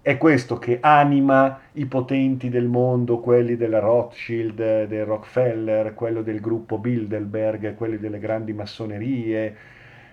è 0.01 0.17
questo 0.17 0.57
che 0.57 0.79
anima 0.81 1.59
i 1.73 1.85
potenti 1.85 2.49
del 2.49 2.67
mondo, 2.67 3.19
quelli 3.19 3.57
della 3.57 3.79
Rothschild, 3.79 4.85
del 4.85 5.05
Rockefeller, 5.05 5.93
quello 5.93 6.21
del 6.21 6.39
gruppo 6.39 6.77
Bilderberg, 6.77 7.75
quelli 7.75 7.97
delle 7.97 8.19
grandi 8.19 8.53
massonerie. 8.53 9.55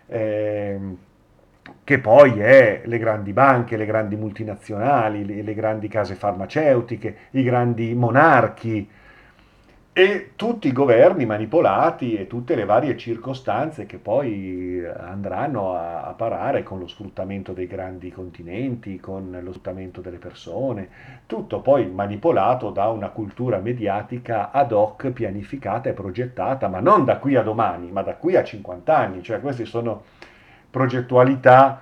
Eh, 0.07 0.79
che 1.83 1.99
poi 1.99 2.39
è 2.39 2.83
le 2.85 2.99
grandi 2.99 3.33
banche, 3.33 3.77
le 3.77 3.87
grandi 3.87 4.17
multinazionali, 4.17 5.25
le, 5.25 5.43
le 5.43 5.55
grandi 5.55 5.89
case 5.89 6.15
farmaceutiche, 6.15 7.17
i 7.31 7.43
grandi 7.43 7.95
monarchi 7.95 8.89
e 9.99 10.33
tutti 10.37 10.69
i 10.69 10.73
governi 10.73 11.25
manipolati 11.25 12.17
e 12.17 12.27
tutte 12.27 12.55
le 12.55 12.67
varie 12.67 12.99
circostanze 12.99 13.87
che 13.87 13.97
poi 13.97 14.85
andranno 14.85 15.75
a, 15.75 16.03
a, 16.03 16.13
parare 16.13 16.63
con 16.63 16.79
lo 16.79 16.87
sfruttamento 16.87 17.55
dei 17.55 17.67
grandi 17.67 18.11
continenti, 18.11 19.01
con 19.01 19.39
lo 19.43 19.53
sfruttamento 19.53 20.03
delle 20.03 20.19
persone, 20.19 20.87
tutto 21.25 21.61
poi 21.61 21.87
manipolato 21.87 22.69
da 22.69 22.89
una 22.89 23.09
cultura 23.09 23.57
mediatica 23.57 24.51
ad 24.51 24.73
hoc, 24.73 25.13
pianificata 25.13 25.89
e 25.89 25.95
progettata, 25.95 26.69
ma 26.69 26.81
non 26.81 27.07
da 27.07 27.17
qui 27.17 27.35
a 27.35 27.43
domani, 27.43 27.91
ma 27.91 28.03
da 28.03 28.17
qui 28.17 28.37
a 28.37 28.45
50 28.45 28.95
anni, 28.95 29.23
cioè 29.23 29.41
queste 29.41 29.65
sono 29.65 30.03
progettualità 30.69 31.81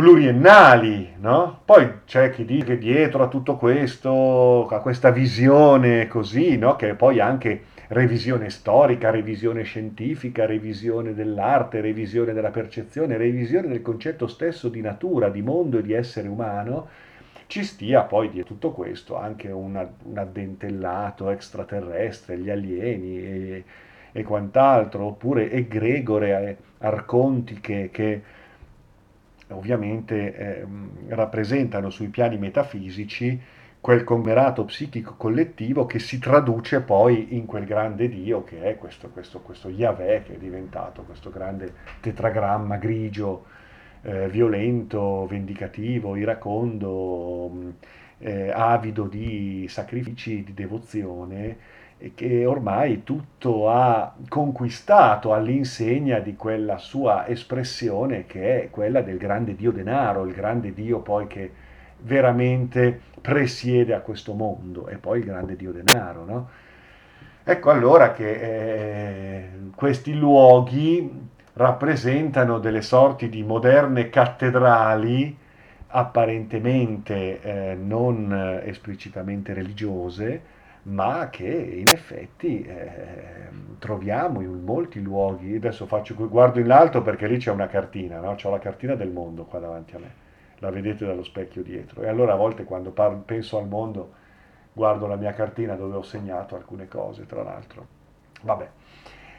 pluriennali, 0.00 1.16
no? 1.18 1.60
Poi 1.62 2.00
c'è 2.06 2.30
chi 2.30 2.46
dice 2.46 2.64
che 2.64 2.78
dietro 2.78 3.22
a 3.22 3.28
tutto 3.28 3.56
questo, 3.56 4.66
a 4.66 4.80
questa 4.80 5.10
visione 5.10 6.08
così, 6.08 6.56
no? 6.56 6.74
Che 6.76 6.94
poi 6.94 7.20
anche 7.20 7.64
revisione 7.88 8.48
storica, 8.48 9.10
revisione 9.10 9.62
scientifica, 9.62 10.46
revisione 10.46 11.12
dell'arte, 11.12 11.82
revisione 11.82 12.32
della 12.32 12.48
percezione, 12.48 13.18
revisione 13.18 13.68
del 13.68 13.82
concetto 13.82 14.26
stesso 14.26 14.70
di 14.70 14.80
natura, 14.80 15.28
di 15.28 15.42
mondo 15.42 15.76
e 15.76 15.82
di 15.82 15.92
essere 15.92 16.28
umano, 16.28 16.88
ci 17.46 17.62
stia 17.62 18.00
poi 18.00 18.30
dietro 18.30 18.54
tutto 18.54 18.70
questo 18.70 19.18
anche 19.18 19.48
un, 19.48 19.86
un 20.04 20.16
addentellato 20.16 21.28
extraterrestre, 21.28 22.38
gli 22.38 22.48
alieni 22.48 23.18
e, 23.18 23.64
e 24.12 24.22
quant'altro, 24.22 25.04
oppure 25.04 25.50
egregore 25.50 26.48
eh, 26.48 26.56
arcontiche 26.78 27.90
che 27.92 28.22
ovviamente 29.50 30.34
eh, 30.34 30.66
rappresentano 31.08 31.90
sui 31.90 32.08
piani 32.08 32.38
metafisici 32.38 33.40
quel 33.80 34.04
conglomerato 34.04 34.64
psichico 34.66 35.14
collettivo 35.16 35.86
che 35.86 35.98
si 35.98 36.18
traduce 36.18 36.82
poi 36.82 37.34
in 37.34 37.46
quel 37.46 37.64
grande 37.64 38.08
Dio 38.08 38.44
che 38.44 38.62
è 38.62 38.76
questo, 38.76 39.08
questo, 39.08 39.40
questo 39.40 39.68
Yahweh 39.68 40.22
che 40.22 40.34
è 40.34 40.38
diventato 40.38 41.02
questo 41.02 41.30
grande 41.30 41.72
tetragramma 42.00 42.76
grigio, 42.76 43.46
eh, 44.02 44.28
violento, 44.28 45.26
vendicativo, 45.26 46.16
iracondo, 46.16 47.74
eh, 48.18 48.50
avido 48.50 49.04
di 49.04 49.66
sacrifici, 49.68 50.44
di 50.44 50.52
devozione 50.52 51.78
che 52.14 52.46
ormai 52.46 53.04
tutto 53.04 53.68
ha 53.70 54.14
conquistato 54.28 55.34
all'insegna 55.34 56.18
di 56.18 56.34
quella 56.34 56.78
sua 56.78 57.26
espressione 57.26 58.26
che 58.26 58.62
è 58.62 58.70
quella 58.70 59.02
del 59.02 59.18
grande 59.18 59.54
Dio 59.54 59.70
denaro, 59.70 60.24
il 60.24 60.32
grande 60.32 60.72
Dio 60.72 61.00
poi 61.00 61.26
che 61.26 61.52
veramente 61.98 62.98
presiede 63.20 63.94
a 63.94 64.00
questo 64.00 64.32
mondo 64.32 64.88
e 64.88 64.96
poi 64.96 65.18
il 65.18 65.26
grande 65.26 65.56
Dio 65.56 65.72
denaro. 65.72 66.24
No? 66.24 66.48
Ecco 67.44 67.70
allora 67.70 68.12
che 68.12 68.30
eh, 68.30 69.48
questi 69.74 70.14
luoghi 70.14 71.28
rappresentano 71.54 72.58
delle 72.58 72.80
sorti 72.80 73.28
di 73.28 73.42
moderne 73.42 74.08
cattedrali 74.08 75.36
apparentemente 75.88 77.40
eh, 77.42 77.74
non 77.74 78.60
esplicitamente 78.64 79.52
religiose, 79.52 80.58
ma 80.90 81.28
che 81.30 81.46
in 81.46 81.86
effetti 81.92 82.62
eh, 82.62 83.48
troviamo 83.78 84.40
in 84.40 84.62
molti 84.62 85.00
luoghi. 85.00 85.56
Adesso 85.56 85.86
faccio, 85.86 86.14
guardo 86.14 86.60
in 86.60 86.70
alto 86.70 87.02
perché 87.02 87.26
lì 87.26 87.38
c'è 87.38 87.50
una 87.50 87.66
cartina, 87.66 88.20
no? 88.20 88.34
c'ho 88.34 88.50
la 88.50 88.58
cartina 88.58 88.94
del 88.94 89.10
mondo 89.10 89.44
qua 89.44 89.58
davanti 89.58 89.94
a 89.96 89.98
me, 89.98 90.12
la 90.58 90.70
vedete 90.70 91.06
dallo 91.06 91.24
specchio 91.24 91.62
dietro. 91.62 92.02
E 92.02 92.08
allora 92.08 92.32
a 92.32 92.36
volte 92.36 92.64
quando 92.64 92.90
par- 92.90 93.22
penso 93.24 93.58
al 93.58 93.68
mondo 93.68 94.18
guardo 94.72 95.06
la 95.06 95.16
mia 95.16 95.32
cartina 95.32 95.74
dove 95.74 95.96
ho 95.96 96.02
segnato 96.02 96.56
alcune 96.56 96.88
cose, 96.88 97.26
tra 97.26 97.42
l'altro. 97.42 97.86
Vabbè. 98.42 98.68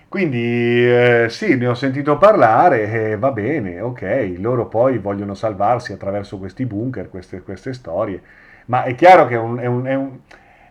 Quindi 0.08 0.86
eh, 0.86 1.28
sì, 1.30 1.56
ne 1.56 1.68
ho 1.68 1.74
sentito 1.74 2.18
parlare, 2.18 3.12
eh, 3.12 3.18
va 3.18 3.32
bene, 3.32 3.80
ok, 3.80 4.36
loro 4.40 4.68
poi 4.68 4.98
vogliono 4.98 5.34
salvarsi 5.34 5.94
attraverso 5.94 6.38
questi 6.38 6.66
bunker, 6.66 7.10
queste, 7.10 7.42
queste 7.42 7.72
storie, 7.72 8.22
ma 8.66 8.84
è 8.84 8.94
chiaro 8.94 9.26
che 9.26 9.36
è 9.36 9.38
un, 9.38 9.58
è 9.60 9.66
un, 9.68 9.86
è 9.86 9.94
un 9.96 10.20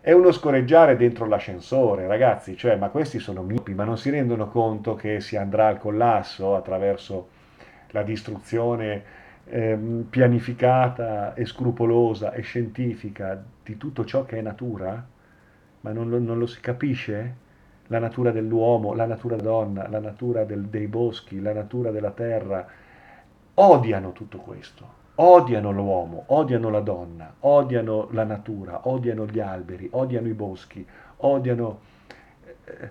è 0.02 0.12
uno 0.12 0.32
scorreggiare 0.32 0.96
dentro 0.96 1.26
l'ascensore, 1.26 2.06
ragazzi, 2.06 2.56
cioè, 2.56 2.76
ma 2.76 2.88
questi 2.88 3.18
sono 3.18 3.42
miopi, 3.42 3.74
ma 3.74 3.84
non 3.84 3.98
si 3.98 4.08
rendono 4.08 4.48
conto 4.48 4.94
che 4.94 5.20
si 5.20 5.36
andrà 5.36 5.66
al 5.66 5.78
collasso 5.78 6.56
attraverso 6.56 7.28
la 7.88 8.02
distruzione 8.02 9.02
ehm, 9.44 10.06
pianificata 10.08 11.34
e 11.34 11.44
scrupolosa 11.44 12.32
e 12.32 12.40
scientifica 12.40 13.42
di 13.62 13.76
tutto 13.76 14.06
ciò 14.06 14.24
che 14.24 14.38
è 14.38 14.40
natura? 14.40 15.06
Ma 15.82 15.92
non 15.92 16.08
lo, 16.08 16.18
non 16.18 16.38
lo 16.38 16.46
si 16.46 16.60
capisce? 16.60 17.48
La 17.88 17.98
natura 17.98 18.30
dell'uomo, 18.30 18.94
la 18.94 19.06
natura 19.06 19.36
donna, 19.36 19.86
la 19.88 20.00
natura 20.00 20.44
del, 20.44 20.64
dei 20.66 20.86
boschi, 20.86 21.40
la 21.42 21.52
natura 21.52 21.90
della 21.90 22.12
terra, 22.12 22.66
odiano 23.54 24.12
tutto 24.12 24.38
questo 24.38 24.99
odiano 25.22 25.70
l'uomo, 25.70 26.24
odiano 26.28 26.70
la 26.70 26.80
donna, 26.80 27.34
odiano 27.40 28.08
la 28.12 28.24
natura, 28.24 28.88
odiano 28.88 29.26
gli 29.26 29.38
alberi, 29.38 29.88
odiano 29.92 30.28
i 30.28 30.32
boschi, 30.32 30.86
odiano 31.18 31.80
eh, 32.64 32.90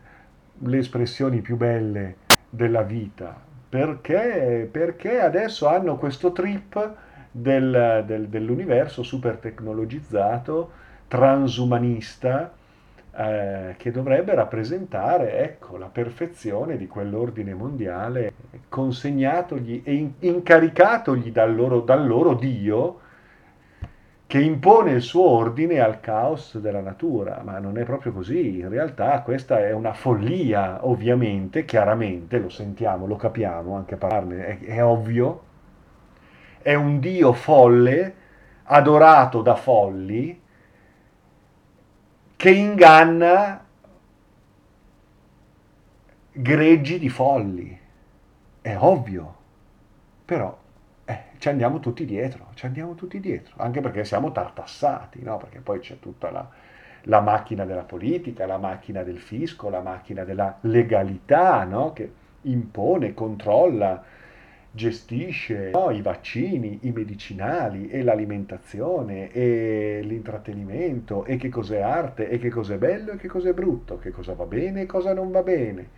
le 0.60 0.78
espressioni 0.78 1.42
più 1.42 1.58
belle 1.58 2.18
della 2.50 2.84
vita, 2.84 3.36
perché, 3.68 4.68
perché 4.72 5.20
adesso 5.20 5.68
hanno 5.68 5.98
questo 5.98 6.32
trip 6.32 6.94
del, 7.32 8.04
del, 8.06 8.28
dell'universo 8.28 9.02
super 9.02 9.38
tecnologizzato, 9.38 10.72
transumanista, 11.08 12.54
eh, 13.16 13.76
che 13.78 13.92
dovrebbe 13.92 14.36
rappresentare 14.36 15.40
ecco, 15.40 15.78
la 15.78 15.88
perfezione 15.88 16.78
di 16.78 16.88
quell'ordine 16.88 17.54
mondiale 17.54 18.34
consegnatogli 18.70 19.82
e 19.84 20.12
incaricatogli 20.20 21.32
dal 21.32 21.56
loro, 21.56 21.82
dal 21.82 22.06
loro 22.06 22.34
Dio 22.36 23.00
che 24.30 24.40
impone 24.40 24.92
il 24.92 25.02
suo 25.02 25.28
ordine 25.28 25.80
al 25.80 26.02
caos 26.02 26.60
della 26.60 26.82
natura, 26.82 27.42
ma 27.44 27.58
non 27.58 27.80
è 27.80 27.84
proprio 27.84 28.12
così, 28.12 28.60
in 28.60 28.70
realtà 28.70 29.22
questa 29.22 29.58
è 29.58 29.72
una 29.72 29.94
follia, 29.94 30.86
ovviamente, 30.86 31.66
chiaramente, 31.66 32.38
lo 32.38 32.50
sentiamo, 32.50 33.08
lo 33.08 33.16
capiamo, 33.16 33.76
anche 33.76 33.96
a 33.96 33.98
parlarne, 33.98 34.46
è, 34.46 34.60
è 34.66 34.84
ovvio, 34.84 35.42
è 36.62 36.76
un 36.76 37.00
Dio 37.00 37.34
folle, 37.34 38.14
adorato 38.66 39.42
da 39.42 39.56
folli, 39.56 40.40
che 42.40 42.52
inganna 42.52 43.66
greggi 46.32 46.98
di 46.98 47.10
folli. 47.10 47.78
È 48.62 48.78
ovvio, 48.80 49.36
però 50.24 50.58
eh, 51.04 51.24
ci 51.38 51.50
andiamo 51.50 51.82
tutti 51.82 52.06
dietro, 52.06 52.52
ci 52.54 52.66
andiamo 52.66 52.96
tutti 52.96 53.20
dietro, 53.20 53.56
anche 53.58 53.82
perché 53.82 54.06
siamo 54.06 54.32
tartassati, 54.32 55.22
no? 55.22 55.36
perché 55.36 55.60
poi 55.60 55.80
c'è 55.80 56.00
tutta 56.00 56.32
la, 56.32 56.48
la, 57.04 57.20
macchina 57.20 57.66
della 57.66 57.84
politica, 57.84 58.46
la 58.46 58.58
macchina 58.58 59.04
del 59.04 59.20
fisco, 59.20 59.70
la 59.70 59.82
macchina 59.82 60.24
della 60.24 60.60
legalità, 60.62 61.66
no? 61.66 61.92
che 61.92 62.10
impone, 62.44 63.14
controlla, 63.14 64.02
gestisce 64.72 65.72
no, 65.74 65.90
i 65.90 66.02
vaccini, 66.02 66.80
i 66.84 66.92
medicinali 66.92 67.90
e 67.90 68.04
l'alimentazione 68.04 69.32
e 69.32 70.02
l'intrattenimento 70.04 71.26
e 71.26 71.38
che 71.38 71.50
cos'è 71.50 71.80
arte 71.80 72.30
e 72.30 72.38
che 72.38 72.50
cos'è 72.50 72.78
bello 72.78 73.14
e 73.14 73.18
che 73.18 73.28
cos'è 73.28 73.54
brutto, 73.54 73.98
che 73.98 74.12
cosa 74.12 74.34
va 74.34 74.46
bene 74.46 74.82
e 74.82 74.86
cosa 74.86 75.14
non 75.14 75.32
va 75.32 75.42
bene, 75.42 75.90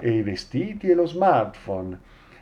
e 0.00 0.10
i 0.10 0.22
vestiti 0.22 0.88
e 0.88 0.94
lo 0.94 1.06
smartphone 1.06 1.98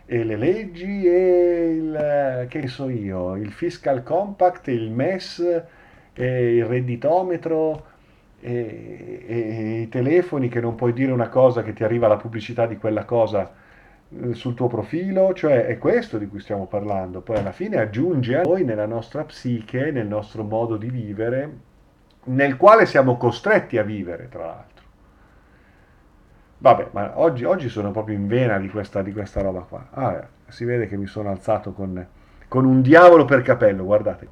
e 0.06 0.24
le 0.24 0.36
leggi 0.36 1.06
e 1.06 1.74
il, 1.74 2.46
che 2.48 2.68
so 2.68 2.88
io, 2.88 3.36
il 3.36 3.52
fiscal 3.52 4.02
compact, 4.02 4.68
il 4.68 4.90
MES, 4.90 5.62
il 6.14 6.64
redditometro 6.64 7.86
e, 8.40 9.24
e 9.26 9.80
i 9.82 9.88
telefoni 9.88 10.48
che 10.48 10.60
non 10.60 10.74
puoi 10.74 10.92
dire 10.92 11.12
una 11.12 11.28
cosa 11.28 11.62
che 11.62 11.72
ti 11.72 11.84
arriva 11.84 12.06
la 12.06 12.16
pubblicità 12.16 12.66
di 12.66 12.76
quella 12.76 13.04
cosa 13.04 13.64
sul 14.33 14.55
tuo 14.55 14.66
profilo, 14.66 15.33
cioè 15.35 15.66
è 15.66 15.79
questo 15.79 16.18
di 16.18 16.26
cui 16.26 16.40
stiamo 16.40 16.66
parlando. 16.66 17.20
Poi 17.20 17.37
alla 17.37 17.52
fine 17.52 17.79
aggiunge 17.79 18.37
a 18.37 18.42
noi 18.42 18.64
nella 18.64 18.87
nostra 18.87 19.24
psiche, 19.24 19.90
nel 19.90 20.07
nostro 20.07 20.42
modo 20.42 20.76
di 20.76 20.90
vivere, 20.90 21.50
nel 22.24 22.57
quale 22.57 22.87
siamo 22.87 23.16
costretti 23.16 23.79
a 23.79 23.83
vivere, 23.83 24.29
tra 24.29 24.46
l'altro. 24.46 24.85
Vabbè, 26.59 26.88
ma 26.92 27.12
oggi, 27.20 27.44
oggi 27.44 27.68
sono 27.68 27.90
proprio 27.90 28.16
in 28.16 28.26
vena 28.26 28.59
di 28.59 28.68
questa, 28.68 29.02
di 29.02 29.12
questa 29.12 29.42
roba 29.42 29.61
qua. 29.61 29.88
Ah, 29.90 30.26
si 30.48 30.64
vede 30.64 30.87
che 30.87 30.96
mi 30.96 31.07
sono 31.07 31.31
alzato 31.31 31.72
con, 31.72 32.07
con 32.48 32.64
un 32.64 32.81
diavolo 32.81 33.24
per 33.24 33.42
capello, 33.42 33.85
guardate. 33.85 34.29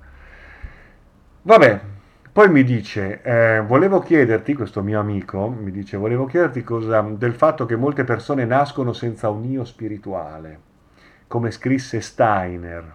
Vabbè, 1.42 1.81
poi 2.35 2.51
mi 2.51 2.64
dice, 2.64 3.23
eh, 3.23 3.61
volevo 3.61 4.01
chiederti, 4.01 4.55
questo 4.55 4.83
mio 4.83 4.99
amico, 4.99 5.49
mi 5.49 5.70
dice, 5.70 5.97
volevo 5.97 6.27
chiederti 6.27 6.64
cosa, 6.64 7.01
del 7.01 7.33
fatto 7.33 7.64
che 7.64 7.77
molte 7.77 8.03
persone 8.03 8.44
nascono 8.44 8.92
senza 8.92 9.29
un 9.29 9.44
io 9.44 9.64
spirituale, 9.64 10.59
come 11.29 11.53
scrisse 11.53 12.01
Steiner. 12.01 12.94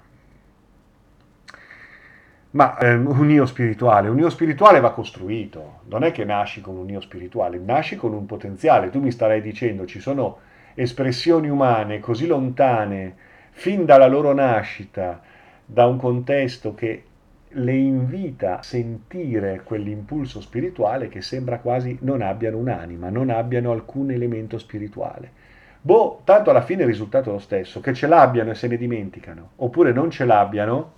Ma 2.50 2.78
eh, 2.80 2.96
un 2.96 3.30
io 3.30 3.46
spirituale, 3.46 4.10
un 4.10 4.20
io 4.20 4.30
spirituale 4.30 4.82
va 4.82 4.92
costruito, 4.92 5.84
non 5.86 6.04
è 6.04 6.12
che 6.12 6.26
nasci 6.26 6.60
con 6.60 6.76
un 6.76 6.90
io 6.90 7.00
spirituale, 7.00 7.58
nasci 7.60 7.96
con 7.96 8.12
un 8.12 8.26
potenziale. 8.26 8.90
Tu 8.90 9.00
mi 9.00 9.10
starai 9.10 9.42
dicendo, 9.42 9.86
ci 9.86 10.02
sono 10.02 10.40
espressioni 10.74 11.48
umane 11.48 12.02
così 12.02 12.28
lontane 12.28 13.16
fin 13.52 13.86
dalla 13.86 14.08
loro 14.08 14.34
nascita 14.34 15.22
da 15.64 15.86
un 15.86 15.96
contesto 15.96 16.76
che 16.76 17.04
le 17.54 17.74
invita 17.74 18.60
a 18.60 18.64
sentire 18.64 19.62
quell'impulso 19.64 20.40
spirituale 20.40 21.10
che 21.10 21.22
sembra 21.22 21.60
quasi 21.60 21.98
non 22.02 22.22
abbiano 22.22 22.58
un'anima, 22.58 23.10
non 23.10 23.30
abbiano 23.30 23.72
alcun 23.72 24.12
elemento 24.12 24.58
spirituale. 24.58 25.32
Boh, 25.82 26.22
tanto 26.26 26.50
alla 26.50 26.62
fine 26.62 26.82
il 26.82 26.90
risultato 26.90 27.30
è 27.30 27.34
lo 27.34 27.40
stesso, 27.40 27.80
che 27.80 27.94
ce 27.94 28.06
l'abbiano 28.06 28.52
e 28.52 28.56
se 28.56 28.68
ne 28.68 28.78
dimenticano, 28.78 29.52
oppure 29.58 29.94
non 29.94 30.12
ce 30.12 30.26
l'abbiano, 30.26 30.98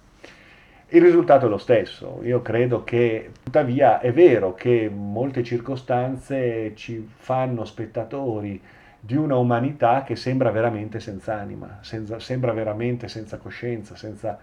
il 0.90 1.02
risultato 1.02 1.46
è 1.46 1.50
lo 1.50 1.58
stesso. 1.58 2.20
Io 2.24 2.42
credo 2.42 2.84
che, 2.84 3.32
tuttavia, 3.44 4.00
è 4.00 4.12
vero 4.12 4.54
che 4.54 4.90
molte 4.94 5.44
circostanze 5.44 6.74
ci 6.76 7.08
fanno 7.16 7.64
spettatori 7.64 8.62
di 9.00 9.16
una 9.16 9.38
umanità 9.38 10.04
che 10.04 10.16
sembra 10.16 10.52
veramente 10.52 11.00
senza 11.00 11.40
anima, 11.40 11.78
senza, 11.82 12.20
sembra 12.20 12.52
veramente 12.52 13.08
senza 13.08 13.38
coscienza, 13.38 13.96
senza 13.96 14.38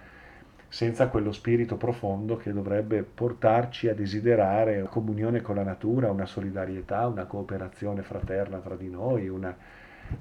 senza 0.68 1.08
quello 1.08 1.32
spirito 1.32 1.76
profondo 1.76 2.36
che 2.36 2.52
dovrebbe 2.52 3.02
portarci 3.02 3.88
a 3.88 3.94
desiderare 3.94 4.80
una 4.80 4.88
comunione 4.88 5.40
con 5.40 5.54
la 5.54 5.62
natura, 5.62 6.10
una 6.10 6.26
solidarietà, 6.26 7.06
una 7.06 7.24
cooperazione 7.24 8.02
fraterna 8.02 8.58
tra 8.58 8.76
di 8.76 8.90
noi, 8.90 9.28
una, 9.28 9.56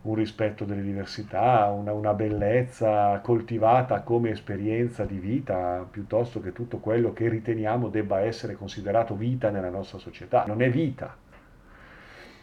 un 0.04 0.16
rispetto 0.16 0.64
delle 0.64 0.82
diversità, 0.82 1.66
una, 1.66 1.92
una, 1.92 2.14
bellezza 2.14 3.20
coltivata 3.22 4.02
come 4.02 4.30
esperienza 4.30 5.04
di 5.04 5.18
vita, 5.18 5.86
piuttosto 5.90 6.40
che 6.40 6.54
tutto 6.54 6.78
quello 6.78 7.12
che 7.12 7.28
riteniamo 7.28 7.90
debba 7.90 8.22
essere 8.22 8.56
considerato 8.56 9.16
vita 9.16 9.50
nella 9.50 9.70
nostra 9.70 9.98
società. 9.98 10.46
Non 10.48 10.62
è 10.62 10.70
vita. 10.70 11.14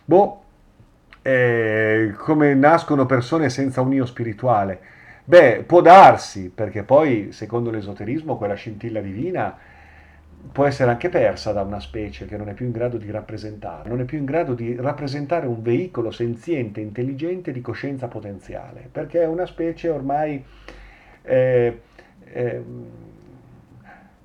Boh, 0.05 0.43
eh, 1.23 2.13
come 2.19 2.53
nascono 2.53 3.07
persone 3.07 3.49
senza 3.49 3.81
un 3.81 3.95
io 3.95 4.05
spirituale 4.05 4.93
Beh, 5.27 5.65
può 5.67 5.81
darsi, 5.81 6.51
perché 6.51 6.83
poi, 6.83 7.33
secondo 7.33 7.71
l'esoterismo, 7.71 8.37
quella 8.37 8.55
scintilla 8.55 9.01
divina 9.01 9.57
può 10.53 10.67
essere 10.67 10.91
anche 10.91 11.09
persa 11.09 11.53
da 11.53 11.63
una 11.63 11.81
specie 11.81 12.27
che 12.27 12.37
non 12.37 12.51
è 12.51 12.53
più 12.53 12.67
in 12.67 12.73
grado 12.73 12.99
di 12.99 13.11
rappresentare, 13.11 13.89
non 13.89 14.01
è 14.01 14.05
più 14.05 14.19
in 14.19 14.27
grado 14.27 14.53
di 14.53 14.77
rappresentare 14.77 15.47
un 15.47 15.63
veicolo 15.63 16.11
senziente, 16.11 16.81
intelligente 16.81 17.53
di 17.53 17.63
coscienza 17.63 18.07
potenziale, 18.09 18.87
perché 18.93 19.23
è 19.23 19.27
una 19.27 19.47
specie 19.47 19.89
ormai 19.89 20.45
eh, 21.23 21.81
eh, 22.25 22.63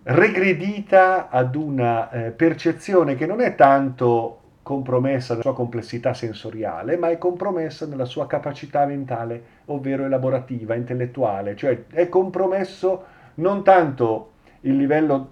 regredita 0.04 1.30
ad 1.30 1.56
una 1.56 2.10
eh, 2.10 2.32
percezione 2.32 3.16
che 3.16 3.26
non 3.26 3.40
è 3.40 3.56
tanto 3.56 4.39
compromessa 4.70 5.34
nella 5.34 5.42
sua 5.42 5.56
complessità 5.56 6.14
sensoriale, 6.14 6.96
ma 6.96 7.10
è 7.10 7.18
compromessa 7.18 7.88
nella 7.88 8.06
sua 8.06 8.28
capacità 8.28 8.86
mentale, 8.86 9.44
ovvero 9.66 10.06
elaborativa, 10.06 10.76
intellettuale, 10.76 11.56
cioè 11.56 11.86
è 11.90 12.08
compromesso 12.08 13.04
non 13.36 13.64
tanto 13.64 14.34
il 14.62 14.78
livello 14.78 15.32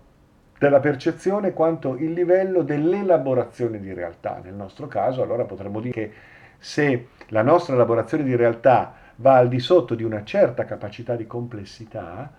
della 0.58 0.80
percezione 0.80 1.54
quanto 1.54 1.98
il 1.98 2.14
livello 2.14 2.64
dell'elaborazione 2.64 3.80
di 3.80 3.94
realtà. 3.94 4.42
Nel 4.44 4.56
nostro 4.56 4.88
caso, 4.88 5.22
allora 5.22 5.44
potremmo 5.44 5.82
dire 5.82 5.94
che 5.94 6.12
se 6.58 7.10
la 7.28 7.44
nostra 7.44 7.76
elaborazione 7.76 8.24
di 8.24 8.36
realtà 8.36 8.92
va 9.18 9.36
al 9.36 9.50
di 9.50 9.60
sotto 9.60 9.94
di 9.94 10.04
una 10.04 10.24
certa 10.24 10.66
capacità 10.66 11.16
di 11.16 11.28
complessità, 11.28 12.34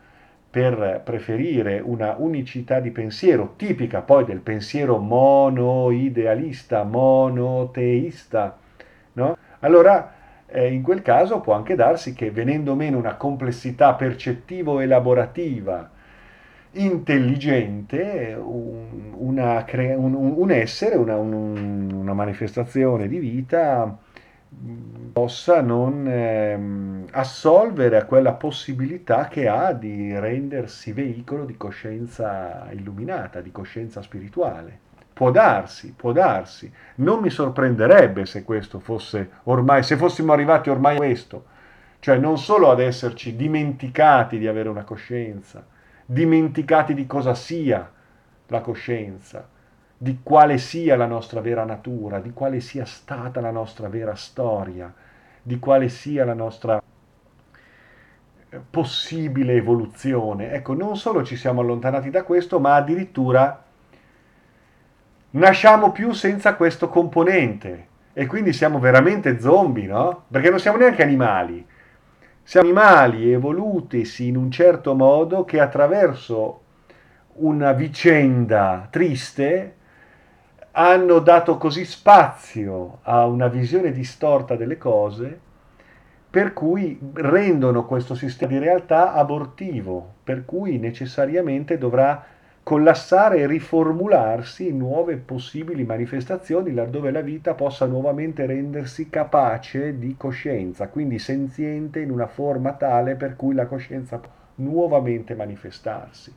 per 0.50 1.02
preferire 1.04 1.80
una 1.80 2.14
unicità 2.18 2.80
di 2.80 2.90
pensiero, 2.90 3.54
tipica 3.56 4.00
poi 4.00 4.24
del 4.24 4.40
pensiero 4.40 4.96
monoidealista, 4.98 6.84
monoteista, 6.84 8.56
no? 9.12 9.36
allora 9.60 10.14
eh, 10.46 10.72
in 10.72 10.82
quel 10.82 11.02
caso 11.02 11.40
può 11.40 11.52
anche 11.52 11.74
darsi 11.74 12.14
che 12.14 12.30
venendo 12.30 12.74
meno 12.74 12.96
una 12.96 13.16
complessità 13.16 13.94
percettivo-elaborativa 13.94 15.90
intelligente, 16.72 18.36
un, 18.38 19.12
una, 19.16 19.64
un, 19.96 20.14
un 20.14 20.50
essere, 20.50 20.96
una, 20.96 21.16
un, 21.16 21.90
una 21.92 22.12
manifestazione 22.14 23.08
di 23.08 23.18
vita, 23.18 23.98
possa 25.12 25.60
non 25.60 26.06
ehm, 26.08 27.06
assolvere 27.12 27.96
a 27.96 28.04
quella 28.04 28.32
possibilità 28.32 29.28
che 29.28 29.48
ha 29.48 29.72
di 29.72 30.18
rendersi 30.18 30.92
veicolo 30.92 31.44
di 31.44 31.56
coscienza 31.56 32.68
illuminata, 32.72 33.40
di 33.40 33.52
coscienza 33.52 34.00
spirituale. 34.00 34.86
Può 35.12 35.30
darsi, 35.30 35.92
può 35.96 36.12
darsi. 36.12 36.72
Non 36.96 37.20
mi 37.20 37.30
sorprenderebbe 37.30 38.24
se 38.24 38.44
questo 38.44 38.78
fosse 38.78 39.30
ormai, 39.44 39.82
se 39.82 39.96
fossimo 39.96 40.32
arrivati 40.32 40.70
ormai 40.70 40.94
a 40.94 40.98
questo, 40.98 41.44
cioè 41.98 42.16
non 42.16 42.38
solo 42.38 42.70
ad 42.70 42.80
esserci 42.80 43.34
dimenticati 43.34 44.38
di 44.38 44.46
avere 44.46 44.68
una 44.68 44.84
coscienza, 44.84 45.66
dimenticati 46.06 46.94
di 46.94 47.06
cosa 47.06 47.34
sia 47.34 47.90
la 48.46 48.60
coscienza, 48.60 49.48
di 50.00 50.20
quale 50.22 50.58
sia 50.58 50.96
la 50.96 51.06
nostra 51.06 51.40
vera 51.40 51.64
natura, 51.64 52.20
di 52.20 52.32
quale 52.32 52.60
sia 52.60 52.84
stata 52.84 53.40
la 53.40 53.50
nostra 53.50 53.88
vera 53.88 54.14
storia, 54.14 54.92
di 55.42 55.58
quale 55.58 55.88
sia 55.88 56.24
la 56.24 56.34
nostra 56.34 56.80
eh, 58.48 58.60
possibile 58.70 59.54
evoluzione. 59.54 60.52
Ecco, 60.52 60.74
non 60.74 60.96
solo 60.96 61.24
ci 61.24 61.34
siamo 61.34 61.62
allontanati 61.62 62.10
da 62.10 62.22
questo, 62.22 62.60
ma 62.60 62.76
addirittura 62.76 63.64
nasciamo 65.30 65.90
più 65.90 66.12
senza 66.12 66.54
questo 66.54 66.88
componente 66.88 67.86
e 68.12 68.26
quindi 68.26 68.52
siamo 68.52 68.78
veramente 68.78 69.40
zombie, 69.40 69.86
no? 69.86 70.26
Perché 70.30 70.48
non 70.48 70.60
siamo 70.60 70.78
neanche 70.78 71.02
animali. 71.02 71.66
Siamo 72.44 72.68
animali 72.68 73.32
evolutisi 73.32 74.28
in 74.28 74.36
un 74.36 74.50
certo 74.52 74.94
modo 74.94 75.44
che 75.44 75.58
attraverso 75.58 76.62
una 77.34 77.72
vicenda 77.72 78.86
triste 78.90 79.74
hanno 80.80 81.18
dato 81.18 81.58
così 81.58 81.84
spazio 81.84 83.00
a 83.02 83.26
una 83.26 83.48
visione 83.48 83.90
distorta 83.90 84.54
delle 84.54 84.78
cose 84.78 85.40
per 86.30 86.52
cui 86.52 86.96
rendono 87.14 87.84
questo 87.84 88.14
sistema 88.14 88.52
di 88.52 88.58
realtà 88.58 89.12
abortivo, 89.12 90.14
per 90.22 90.44
cui 90.44 90.78
necessariamente 90.78 91.78
dovrà 91.78 92.24
collassare 92.62 93.38
e 93.38 93.48
riformularsi 93.48 94.68
in 94.68 94.76
nuove 94.76 95.16
possibili 95.16 95.82
manifestazioni 95.82 96.72
laddove 96.72 97.10
la 97.10 97.22
vita 97.22 97.54
possa 97.54 97.86
nuovamente 97.86 98.46
rendersi 98.46 99.10
capace 99.10 99.98
di 99.98 100.14
coscienza, 100.16 100.86
quindi 100.86 101.18
senziente 101.18 101.98
in 101.98 102.12
una 102.12 102.28
forma 102.28 102.74
tale 102.74 103.16
per 103.16 103.34
cui 103.34 103.54
la 103.54 103.66
coscienza 103.66 104.18
può 104.18 104.30
nuovamente 104.56 105.34
manifestarsi. 105.34 106.32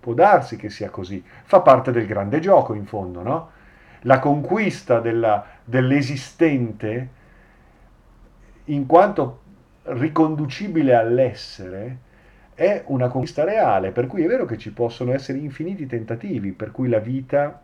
Può 0.00 0.14
darsi 0.14 0.56
che 0.56 0.68
sia 0.68 0.90
così, 0.90 1.22
fa 1.44 1.60
parte 1.60 1.92
del 1.92 2.06
grande 2.06 2.40
gioco 2.40 2.74
in 2.74 2.86
fondo, 2.86 3.22
no? 3.22 3.62
La 4.04 4.18
conquista 4.18 5.00
della, 5.00 5.44
dell'esistente, 5.64 7.08
in 8.66 8.86
quanto 8.86 9.40
riconducibile 9.84 10.94
all'essere, 10.94 11.98
è 12.54 12.84
una 12.86 13.08
conquista 13.08 13.44
reale, 13.44 13.90
per 13.90 14.06
cui 14.06 14.22
è 14.22 14.26
vero 14.26 14.44
che 14.44 14.56
ci 14.58 14.72
possono 14.72 15.12
essere 15.12 15.38
infiniti 15.38 15.86
tentativi, 15.86 16.52
per 16.52 16.70
cui 16.70 16.88
la 16.88 17.00
vita 17.00 17.62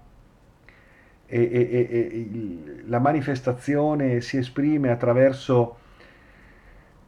e, 1.26 1.48
e, 1.52 1.88
e, 1.90 2.82
la 2.86 2.98
manifestazione 2.98 4.20
si 4.20 4.36
esprime 4.36 4.90
attraverso 4.90 5.76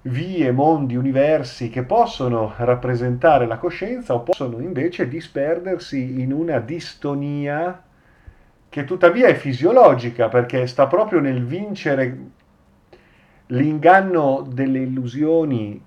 vie, 0.03 0.53
mondi, 0.53 0.95
universi 0.95 1.71
che 1.71 1.83
possono 1.83 2.53
rappresentare 2.57 3.47
la 3.47 3.59
coscienza 3.59 4.15
o 4.15 4.21
possono 4.21 4.61
invece 4.61 5.09
disperdersi 5.09 6.21
in 6.21 6.33
una 6.33 6.59
distonia 6.59 7.83
che 8.73 8.85
tuttavia 8.85 9.27
è 9.27 9.35
fisiologica 9.35 10.31
perché 10.31 10.67
sta 10.67 10.87
proprio 10.87 11.21
nel 11.21 11.45
vincere 11.45 12.19
l'inganno 13.49 14.49
delle 14.51 14.79
illusioni, 14.79 15.79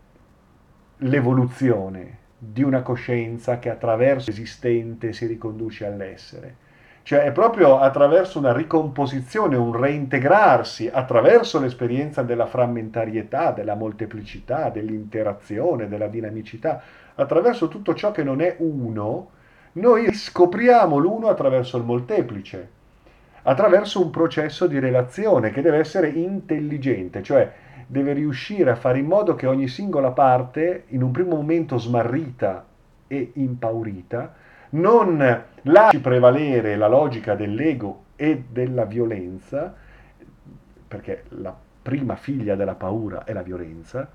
l'evoluzione 0.98 2.18
di 2.38 2.62
una 2.62 2.84
coscienza 2.84 3.58
che 3.58 3.72
attraverso 3.72 4.30
l'esistente 4.30 5.14
si 5.14 5.26
riconduce 5.26 5.88
all'essere. 5.88 6.58
Cioè 7.02 7.24
è 7.24 7.32
proprio 7.32 7.80
attraverso 7.80 8.38
una 8.38 8.54
ricomposizione, 8.54 9.56
un 9.56 9.76
reintegrarsi, 9.76 10.88
attraverso 10.88 11.60
l'esperienza 11.60 12.22
della 12.22 12.46
frammentarietà, 12.46 13.50
della 13.50 13.74
molteplicità, 13.74 14.70
dell'interazione, 14.70 15.88
della 15.88 16.08
dinamicità, 16.08 16.84
attraverso 17.16 17.68
tutto 17.68 17.96
ciò 17.96 18.12
che 18.12 18.22
non 18.22 18.42
è 18.42 18.58
uno, 18.60 19.32
noi 19.74 20.14
scopriamo 20.14 20.98
l'uno 20.98 21.30
attraverso 21.30 21.78
il 21.78 21.84
molteplice, 21.84 22.75
attraverso 23.48 24.02
un 24.02 24.10
processo 24.10 24.66
di 24.66 24.80
relazione 24.80 25.52
che 25.52 25.62
deve 25.62 25.78
essere 25.78 26.10
intelligente, 26.10 27.22
cioè 27.22 27.52
deve 27.88 28.14
riuscire 28.14 28.72
a 28.72 28.76
fare 28.76 29.00
in 29.00 29.06
modo 29.06 29.36
che 29.36 29.46
ogni 29.46 29.68
singola 29.68 30.12
parte, 30.12 30.86
in 30.88 31.04
un 31.04 31.12
primo 31.12 31.36
momento 31.36 31.78
smarrita 31.78 32.66
e 33.08 33.32
impaurita, 33.36 34.34
non 34.72 35.44
lasci 35.62 36.00
prevalere 36.00 36.76
la 36.76 36.88
logica 36.88 37.36
dell'ego 37.36 38.06
e 38.16 38.46
della 38.50 38.86
violenza, 38.86 39.74
perché 40.88 41.26
la 41.30 41.56
prima 41.84 42.16
figlia 42.16 42.56
della 42.56 42.76
paura 42.76 43.26
è 43.26 43.34
la 43.34 43.44
violenza, 43.44 44.10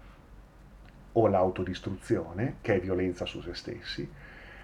o 1.12 1.26
l'autodistruzione, 1.28 2.56
che 2.60 2.74
è 2.74 2.80
violenza 2.80 3.26
su 3.26 3.40
se 3.40 3.54
stessi, 3.54 4.08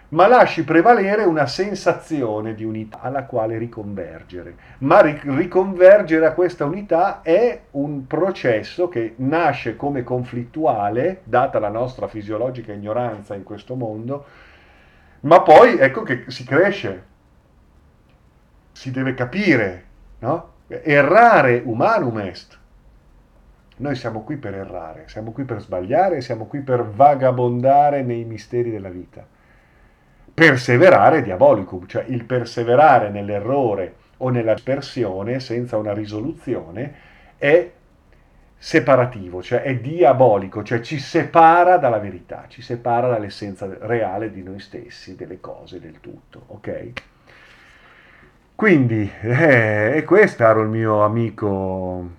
ma 0.08 0.28
lasci 0.28 0.62
prevalere 0.62 1.24
una 1.24 1.46
sensazione 1.46 2.54
di 2.54 2.62
unità 2.62 3.00
alla 3.00 3.24
quale 3.24 3.58
riconvergere. 3.58 4.54
Ma 4.78 5.00
riconvergere 5.00 6.26
a 6.26 6.32
questa 6.32 6.64
unità 6.64 7.22
è 7.22 7.62
un 7.72 8.06
processo 8.06 8.88
che 8.88 9.14
nasce 9.16 9.74
come 9.74 10.04
conflittuale, 10.04 11.22
data 11.24 11.58
la 11.58 11.70
nostra 11.70 12.06
fisiologica 12.06 12.72
ignoranza 12.72 13.34
in 13.34 13.42
questo 13.42 13.74
mondo, 13.74 14.24
ma 15.20 15.40
poi 15.40 15.78
ecco 15.78 16.02
che 16.02 16.24
si 16.28 16.44
cresce, 16.44 17.04
si 18.70 18.90
deve 18.92 19.14
capire, 19.14 19.84
no? 20.20 20.52
Errare 20.68 21.62
umanum 21.64 22.18
est. 22.18 22.58
Noi 23.78 23.94
siamo 23.94 24.22
qui 24.22 24.36
per 24.36 24.54
errare, 24.54 25.04
siamo 25.06 25.32
qui 25.32 25.44
per 25.44 25.60
sbagliare, 25.60 26.20
siamo 26.20 26.46
qui 26.46 26.60
per 26.60 26.84
vagabondare 26.84 28.02
nei 28.02 28.24
misteri 28.24 28.70
della 28.70 28.88
vita 28.88 29.34
perseverare 30.36 31.22
diabolicum, 31.22 31.86
cioè 31.86 32.04
il 32.08 32.24
perseverare 32.24 33.08
nell'errore 33.08 33.94
o 34.18 34.28
nella 34.28 34.52
dispersione 34.52 35.40
senza 35.40 35.78
una 35.78 35.94
risoluzione 35.94 36.94
è 37.38 37.72
separativo, 38.58 39.42
cioè 39.42 39.62
è 39.62 39.76
diabolico, 39.76 40.62
cioè 40.62 40.80
ci 40.80 40.98
separa 40.98 41.78
dalla 41.78 41.98
verità, 41.98 42.44
ci 42.48 42.60
separa 42.60 43.08
dall'essenza 43.08 43.66
reale 43.80 44.30
di 44.30 44.42
noi 44.42 44.60
stessi, 44.60 45.16
delle 45.16 45.40
cose, 45.40 45.80
del 45.80 46.00
tutto, 46.00 46.42
ok? 46.48 46.92
Quindi, 48.54 49.10
eh, 49.22 49.94
è 49.94 50.04
questo, 50.04 50.44
caro 50.44 50.60
il 50.60 50.68
mio 50.68 51.02
amico, 51.02 52.10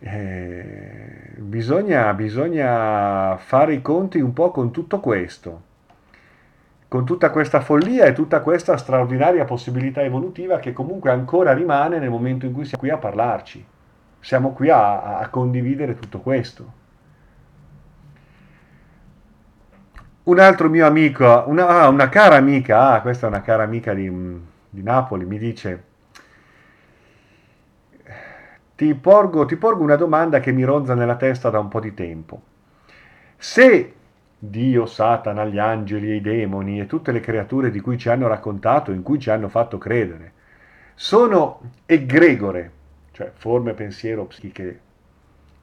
eh, 0.00 1.34
bisogna, 1.36 2.12
bisogna 2.14 3.36
fare 3.36 3.74
i 3.74 3.80
conti 3.80 4.18
un 4.18 4.32
po' 4.32 4.50
con 4.50 4.72
tutto 4.72 4.98
questo 4.98 5.68
con 6.90 7.04
tutta 7.04 7.30
questa 7.30 7.60
follia 7.60 8.06
e 8.06 8.12
tutta 8.12 8.40
questa 8.40 8.76
straordinaria 8.76 9.44
possibilità 9.44 10.02
evolutiva 10.02 10.58
che 10.58 10.72
comunque 10.72 11.12
ancora 11.12 11.52
rimane 11.52 12.00
nel 12.00 12.10
momento 12.10 12.46
in 12.46 12.52
cui 12.52 12.64
siamo 12.64 12.80
qui 12.82 12.90
a 12.90 12.98
parlarci. 12.98 13.64
Siamo 14.18 14.50
qui 14.50 14.70
a, 14.70 15.18
a 15.18 15.28
condividere 15.28 15.94
tutto 15.94 16.18
questo. 16.18 16.72
Un 20.24 20.40
altro 20.40 20.68
mio 20.68 20.84
amico, 20.84 21.44
una, 21.46 21.68
ah, 21.68 21.88
una, 21.88 22.08
cara 22.08 22.34
amica, 22.34 22.90
ah, 22.90 23.00
questa 23.02 23.26
è 23.26 23.28
una 23.28 23.42
cara 23.42 23.62
amica 23.62 23.94
di, 23.94 24.10
di 24.68 24.82
Napoli, 24.82 25.24
mi 25.26 25.38
dice, 25.38 25.84
ti 28.74 28.92
porgo, 28.96 29.46
ti 29.46 29.54
porgo 29.54 29.84
una 29.84 29.94
domanda 29.94 30.40
che 30.40 30.50
mi 30.50 30.64
ronza 30.64 30.94
nella 30.94 31.14
testa 31.14 31.50
da 31.50 31.60
un 31.60 31.68
po' 31.68 31.78
di 31.78 31.94
tempo. 31.94 32.42
Se 33.36 33.94
Dio, 34.42 34.86
Satana, 34.86 35.44
gli 35.44 35.58
angeli 35.58 36.10
e 36.10 36.14
i 36.14 36.20
demoni 36.22 36.80
e 36.80 36.86
tutte 36.86 37.12
le 37.12 37.20
creature 37.20 37.70
di 37.70 37.78
cui 37.80 37.98
ci 37.98 38.08
hanno 38.08 38.26
raccontato, 38.26 38.90
in 38.90 39.02
cui 39.02 39.18
ci 39.18 39.28
hanno 39.28 39.50
fatto 39.50 39.76
credere, 39.76 40.32
sono 40.94 41.60
egregore, 41.84 42.72
cioè 43.12 43.32
forme 43.34 43.74
pensiero 43.74 44.24
psiche 44.24 44.80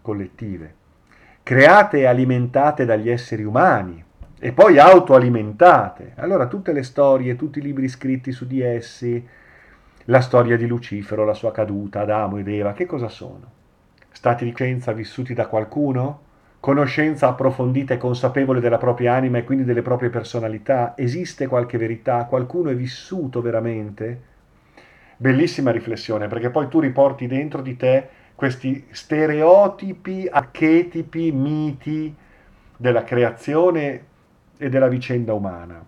collettive, 0.03 0.75
create 1.41 1.99
e 1.99 2.05
alimentate 2.05 2.85
dagli 2.85 3.09
esseri 3.09 3.43
umani 3.43 4.03
e 4.39 4.51
poi 4.51 4.77
autoalimentate. 4.77 6.13
Allora 6.17 6.45
tutte 6.45 6.71
le 6.71 6.83
storie, 6.83 7.35
tutti 7.35 7.57
i 7.57 7.63
libri 7.63 7.87
scritti 7.87 8.31
su 8.31 8.45
di 8.45 8.61
essi, 8.61 9.27
la 10.05 10.21
storia 10.21 10.55
di 10.55 10.67
Lucifero, 10.67 11.25
la 11.25 11.33
sua 11.33 11.51
caduta, 11.51 12.01
Adamo 12.01 12.37
ed 12.37 12.47
Eva, 12.47 12.73
che 12.73 12.85
cosa 12.85 13.09
sono? 13.09 13.51
Stati 14.11 14.45
di 14.45 14.51
coscienza 14.51 14.91
vissuti 14.91 15.33
da 15.33 15.47
qualcuno? 15.47 16.25
Conoscenza 16.59 17.27
approfondita 17.27 17.93
e 17.93 17.97
consapevole 17.97 18.59
della 18.59 18.77
propria 18.77 19.13
anima 19.13 19.37
e 19.37 19.43
quindi 19.43 19.63
delle 19.63 19.81
proprie 19.81 20.09
personalità? 20.09 20.93
Esiste 20.97 21.47
qualche 21.47 21.77
verità? 21.77 22.25
Qualcuno 22.25 22.69
è 22.69 22.75
vissuto 22.75 23.41
veramente? 23.41 24.21
Bellissima 25.17 25.71
riflessione, 25.71 26.27
perché 26.27 26.49
poi 26.49 26.67
tu 26.67 26.79
riporti 26.79 27.27
dentro 27.27 27.61
di 27.61 27.75
te 27.75 28.09
questi 28.35 28.85
stereotipi, 28.91 30.27
archetipi, 30.29 31.31
miti 31.31 32.15
della 32.77 33.03
creazione 33.03 34.05
e 34.57 34.69
della 34.69 34.87
vicenda 34.87 35.33
umana. 35.33 35.83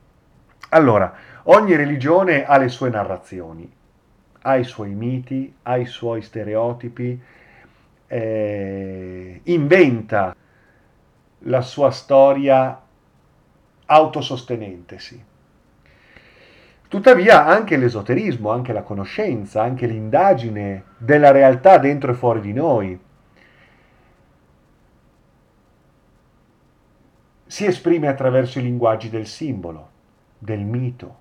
Allora, 0.69 1.13
ogni 1.43 1.75
religione 1.75 2.45
ha 2.45 2.57
le 2.57 2.69
sue 2.69 2.89
narrazioni, 2.89 3.71
ha 4.41 4.55
i 4.55 4.63
suoi 4.63 4.91
miti, 4.91 5.53
ha 5.63 5.77
i 5.77 5.85
suoi 5.85 6.21
stereotipi, 6.21 7.21
eh, 8.07 9.41
inventa 9.43 10.35
la 11.39 11.61
sua 11.61 11.91
storia 11.91 12.81
autosostenentesi. 13.85 15.25
Tuttavia 16.87 17.45
anche 17.45 17.77
l'esoterismo, 17.77 18.49
anche 18.49 18.73
la 18.73 18.81
conoscenza, 18.81 19.61
anche 19.61 19.85
l'indagine 19.85 20.85
della 20.97 21.31
realtà 21.31 21.77
dentro 21.77 22.11
e 22.11 22.15
fuori 22.15 22.41
di 22.41 22.51
noi 22.51 22.99
si 27.45 27.65
esprime 27.65 28.07
attraverso 28.07 28.59
i 28.59 28.63
linguaggi 28.63 29.09
del 29.09 29.27
simbolo, 29.27 29.89
del 30.37 30.61
mito, 30.61 31.17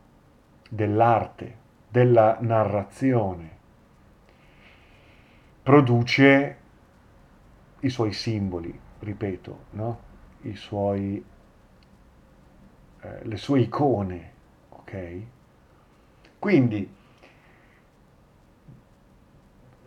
dell'arte, 0.69 1.57
della 1.89 2.39
narrazione. 2.41 3.57
Produce 5.63 6.57
i 7.81 7.89
suoi 7.89 8.13
simboli, 8.13 8.79
ripeto, 9.01 9.59
no? 9.71 10.08
Suoi, 10.55 11.22
eh, 13.01 13.18
le 13.22 13.37
sue 13.37 13.61
icone, 13.61 14.31
ok? 14.70 15.20
Quindi, 16.38 16.88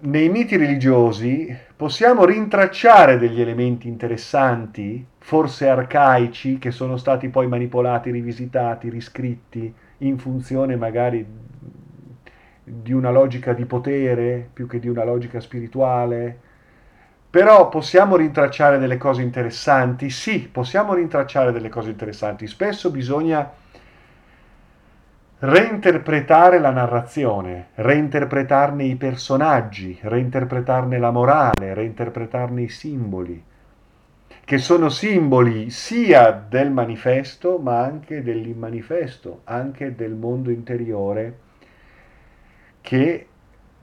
nei 0.03 0.29
miti 0.29 0.57
religiosi 0.57 1.55
possiamo 1.75 2.25
rintracciare 2.25 3.17
degli 3.17 3.39
elementi 3.39 3.87
interessanti, 3.87 5.05
forse 5.19 5.69
arcaici, 5.69 6.57
che 6.57 6.71
sono 6.71 6.97
stati 6.97 7.29
poi 7.29 7.47
manipolati, 7.47 8.11
rivisitati, 8.11 8.89
riscritti 8.89 9.73
in 9.99 10.17
funzione 10.17 10.75
magari 10.75 11.25
di 12.63 12.93
una 12.93 13.11
logica 13.11 13.53
di 13.53 13.65
potere 13.65 14.49
più 14.51 14.67
che 14.67 14.79
di 14.79 14.87
una 14.87 15.03
logica 15.03 15.39
spirituale, 15.39 16.39
però 17.31 17.69
possiamo 17.69 18.17
rintracciare 18.17 18.77
delle 18.77 18.97
cose 18.97 19.21
interessanti? 19.21 20.09
Sì, 20.09 20.49
possiamo 20.51 20.93
rintracciare 20.93 21.53
delle 21.53 21.69
cose 21.69 21.89
interessanti. 21.89 22.45
Spesso 22.45 22.91
bisogna 22.91 23.49
reinterpretare 25.39 26.59
la 26.59 26.71
narrazione, 26.71 27.69
reinterpretarne 27.75 28.83
i 28.83 28.97
personaggi, 28.97 29.97
reinterpretarne 30.01 30.99
la 30.99 31.11
morale, 31.11 31.73
reinterpretarne 31.73 32.63
i 32.63 32.69
simboli, 32.69 33.41
che 34.43 34.57
sono 34.57 34.89
simboli 34.89 35.69
sia 35.69 36.31
del 36.31 36.69
manifesto 36.69 37.59
ma 37.59 37.79
anche 37.79 38.23
dell'immanifesto, 38.23 39.43
anche 39.45 39.95
del 39.95 40.15
mondo 40.15 40.51
interiore, 40.51 41.37
che 42.81 43.25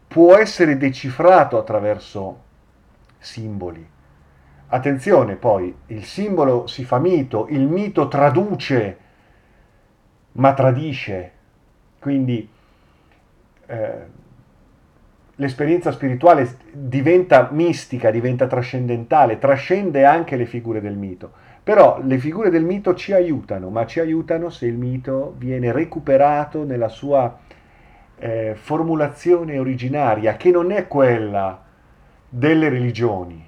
può 0.07 0.37
essere 0.37 0.77
decifrato 0.77 1.59
attraverso 1.59 2.43
simboli. 3.19 3.87
Attenzione 4.71 5.37
poi, 5.37 5.75
il 5.87 6.05
simbolo 6.05 6.67
si 6.67 6.85
fa 6.85 6.99
mito, 6.99 7.47
il 7.49 7.67
mito 7.67 8.07
traduce, 8.09 8.99
ma 10.33 10.53
tradisce. 10.53 11.33
Quindi 11.99 12.49
eh, 13.67 13.93
l'esperienza 15.37 15.91
spirituale 15.91 16.59
diventa 16.73 17.49
mistica, 17.51 18.11
diventa 18.11 18.47
trascendentale, 18.47 19.39
trascende 19.39 20.05
anche 20.05 20.37
le 20.37 20.47
figure 20.47 20.81
del 20.81 20.97
mito. 20.97 21.33
Però 21.63 22.01
le 22.03 22.19
figure 22.19 22.51
del 22.51 22.65
mito 22.65 22.95
ci 22.95 23.13
aiutano, 23.13 23.71
ma 23.71 23.87
ci 23.87 24.01
aiutano 24.01 24.51
se 24.51 24.67
il 24.67 24.77
mito 24.77 25.35
viene 25.39 25.73
recuperato 25.73 26.65
nella 26.65 26.89
sua 26.89 27.39
eh, 28.19 28.55
formulazione 28.55 29.59
originaria, 29.59 30.37
che 30.37 30.51
non 30.51 30.73
è 30.73 30.87
quella 30.87 31.65
delle 32.29 32.69
religioni, 32.69 33.47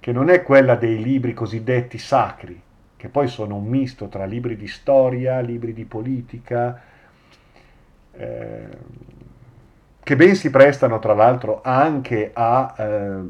che 0.00 0.12
non 0.12 0.28
è 0.28 0.42
quella 0.42 0.76
dei 0.76 1.02
libri 1.02 1.34
cosiddetti 1.34 1.98
sacri, 1.98 2.60
che 2.96 3.08
poi 3.08 3.28
sono 3.28 3.56
un 3.56 3.66
misto 3.66 4.08
tra 4.08 4.24
libri 4.24 4.56
di 4.56 4.68
storia, 4.68 5.40
libri 5.40 5.72
di 5.72 5.84
politica, 5.84 6.80
eh, 8.12 8.68
che 10.02 10.16
ben 10.16 10.34
si 10.34 10.50
prestano 10.50 10.98
tra 10.98 11.14
l'altro 11.14 11.60
anche 11.62 12.30
a 12.32 12.74
eh, 12.76 13.20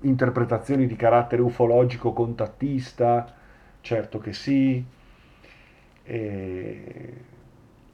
interpretazioni 0.00 0.86
di 0.86 0.96
carattere 0.96 1.42
ufologico 1.42 2.12
contattista, 2.12 3.32
certo 3.80 4.18
che 4.18 4.32
sì, 4.32 4.84
e, 6.04 7.14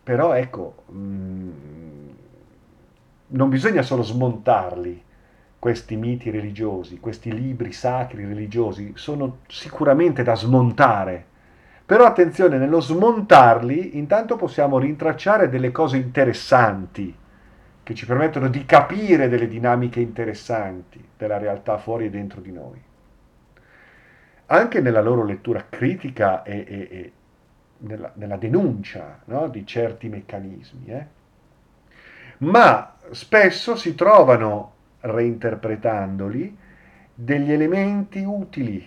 però 0.03 0.33
ecco, 0.33 0.83
mh, 0.87 0.99
mm, 0.99 2.09
non 3.29 3.49
bisogna 3.49 3.83
solo 3.83 4.03
smontarli, 4.03 5.03
questi 5.61 5.95
miti 5.95 6.31
religiosi, 6.31 6.99
questi 6.99 7.33
libri 7.33 7.71
sacri 7.71 8.25
religiosi, 8.25 8.93
sono 8.97 9.41
sicuramente 9.47 10.23
da 10.23 10.35
smontare. 10.35 11.27
Però 11.85 12.05
attenzione, 12.05 12.57
nello 12.57 12.81
smontarli 12.81 13.99
intanto 13.99 14.37
possiamo 14.37 14.79
rintracciare 14.79 15.51
delle 15.51 15.71
cose 15.71 15.99
interessanti 15.99 17.15
che 17.83 17.95
ci 17.95 18.07
permettono 18.07 18.49
di 18.49 18.65
capire 18.65 19.29
delle 19.29 19.49
dinamiche 19.49 20.01
interessanti 20.01 21.05
della 21.17 21.37
realtà 21.37 21.77
fuori 21.77 22.07
e 22.07 22.11
dentro 22.11 22.41
di 22.41 22.53
noi. 22.53 22.81
Anche 24.47 24.81
nella 24.81 25.03
loro 25.03 25.25
lettura 25.25 25.67
critica 25.69 26.43
e, 26.43 26.65
e, 26.67 26.89
e 26.91 27.13
nella, 27.79 28.13
nella, 28.15 28.37
denuncia 28.37 29.21
no, 29.27 29.49
di 29.49 29.67
certi 29.67 30.09
meccanismi. 30.09 30.87
Eh. 30.87 31.07
Ma 32.39 32.95
spesso 33.11 33.77
si 33.77 33.95
trovano, 33.95 34.73
reinterpretandoli, 35.01 36.57
degli 37.15 37.53
elementi 37.53 38.23
utili. 38.25 38.87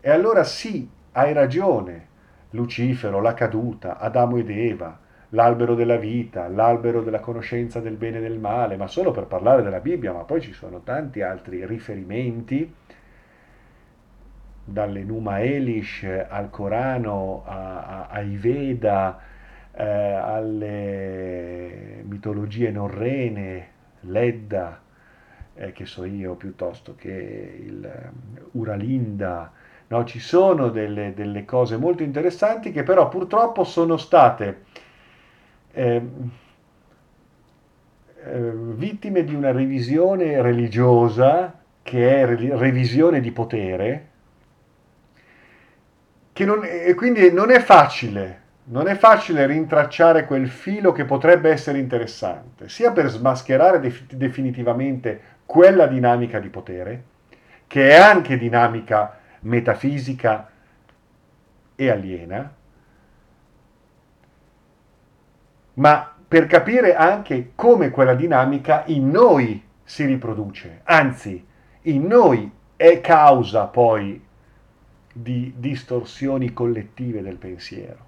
E 0.00 0.10
allora 0.10 0.44
sì, 0.44 0.88
hai 1.12 1.32
ragione, 1.32 2.06
Lucifero, 2.50 3.20
la 3.20 3.34
caduta, 3.34 3.98
Adamo 3.98 4.36
ed 4.36 4.50
Eva, 4.50 4.98
l'albero 5.30 5.74
della 5.74 5.96
vita, 5.96 6.48
l'albero 6.48 7.02
della 7.02 7.20
conoscenza 7.20 7.80
del 7.80 7.96
bene 7.96 8.18
e 8.18 8.20
del 8.20 8.38
male, 8.38 8.76
ma 8.76 8.86
solo 8.86 9.10
per 9.10 9.26
parlare 9.26 9.62
della 9.62 9.80
Bibbia, 9.80 10.12
ma 10.12 10.24
poi 10.24 10.40
ci 10.40 10.52
sono 10.52 10.82
tanti 10.82 11.22
altri 11.22 11.66
riferimenti, 11.66 12.74
dalle 14.68 15.04
Numa 15.04 15.42
Elish 15.42 16.04
al 16.28 16.50
Corano, 16.50 17.44
a, 17.46 17.84
a, 17.84 18.06
ai 18.08 18.36
Veda, 18.36 19.20
eh, 19.72 19.84
alle 19.84 22.02
mitologie 22.04 22.70
norrene, 22.70 23.68
l'Edda, 24.00 24.80
eh, 25.56 25.72
che 25.72 25.86
so 25.86 26.04
io, 26.04 26.34
piuttosto 26.34 26.94
che 26.96 27.58
il 27.64 28.10
um, 28.12 28.48
Uralinda, 28.52 29.50
no? 29.88 30.04
ci 30.04 30.20
sono 30.20 30.68
delle, 30.68 31.14
delle 31.14 31.44
cose 31.44 31.76
molto 31.76 32.02
interessanti 32.02 32.72
che 32.72 32.82
però 32.82 33.08
purtroppo 33.08 33.64
sono 33.64 33.96
state 33.96 34.64
eh, 35.72 36.02
eh, 38.24 38.50
vittime 38.52 39.24
di 39.24 39.34
una 39.34 39.52
revisione 39.52 40.40
religiosa 40.42 41.62
che 41.82 42.20
è 42.20 42.26
re- 42.26 42.56
revisione 42.56 43.20
di 43.20 43.30
potere, 43.30 44.08
che 46.32 46.44
non, 46.44 46.64
e 46.64 46.92
quindi 46.94 47.32
non 47.32 47.50
è 47.50 47.60
facile, 47.60 48.40
non 48.64 48.88
è 48.88 48.96
facile 48.96 49.46
rintracciare 49.46 50.26
quel 50.26 50.48
filo 50.48 50.90
che 50.90 51.04
potrebbe 51.04 51.50
essere 51.50 51.78
interessante, 51.78 52.68
sia 52.68 52.90
per 52.90 53.08
smascherare 53.08 53.78
def- 53.78 54.12
definitivamente 54.12 55.20
quella 55.46 55.86
dinamica 55.86 56.40
di 56.40 56.48
potere, 56.48 57.04
che 57.66 57.90
è 57.90 57.96
anche 57.96 58.36
dinamica 58.36 59.18
metafisica 59.40 60.50
e 61.74 61.90
aliena, 61.90 62.52
ma 65.74 66.14
per 66.28 66.46
capire 66.46 66.94
anche 66.94 67.52
come 67.54 67.90
quella 67.90 68.14
dinamica 68.14 68.82
in 68.86 69.10
noi 69.10 69.62
si 69.84 70.04
riproduce, 70.04 70.80
anzi 70.84 71.46
in 71.82 72.06
noi 72.06 72.50
è 72.74 73.00
causa 73.00 73.66
poi 73.66 74.22
di 75.12 75.54
distorsioni 75.56 76.52
collettive 76.52 77.22
del 77.22 77.36
pensiero. 77.36 78.05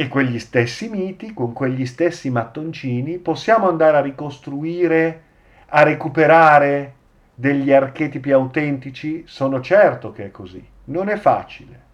E 0.00 0.08
quegli 0.08 0.38
stessi 0.38 0.88
miti, 0.88 1.34
con 1.34 1.52
quegli 1.52 1.84
stessi 1.84 2.30
mattoncini, 2.30 3.18
possiamo 3.18 3.68
andare 3.68 3.98
a 3.98 4.00
ricostruire, 4.00 5.22
a 5.66 5.82
recuperare 5.82 6.94
degli 7.34 7.70
archetipi 7.70 8.32
autentici? 8.32 9.24
Sono 9.26 9.60
certo 9.60 10.10
che 10.10 10.24
è 10.24 10.30
così. 10.30 10.66
Non 10.84 11.10
è 11.10 11.16
facile 11.16 11.88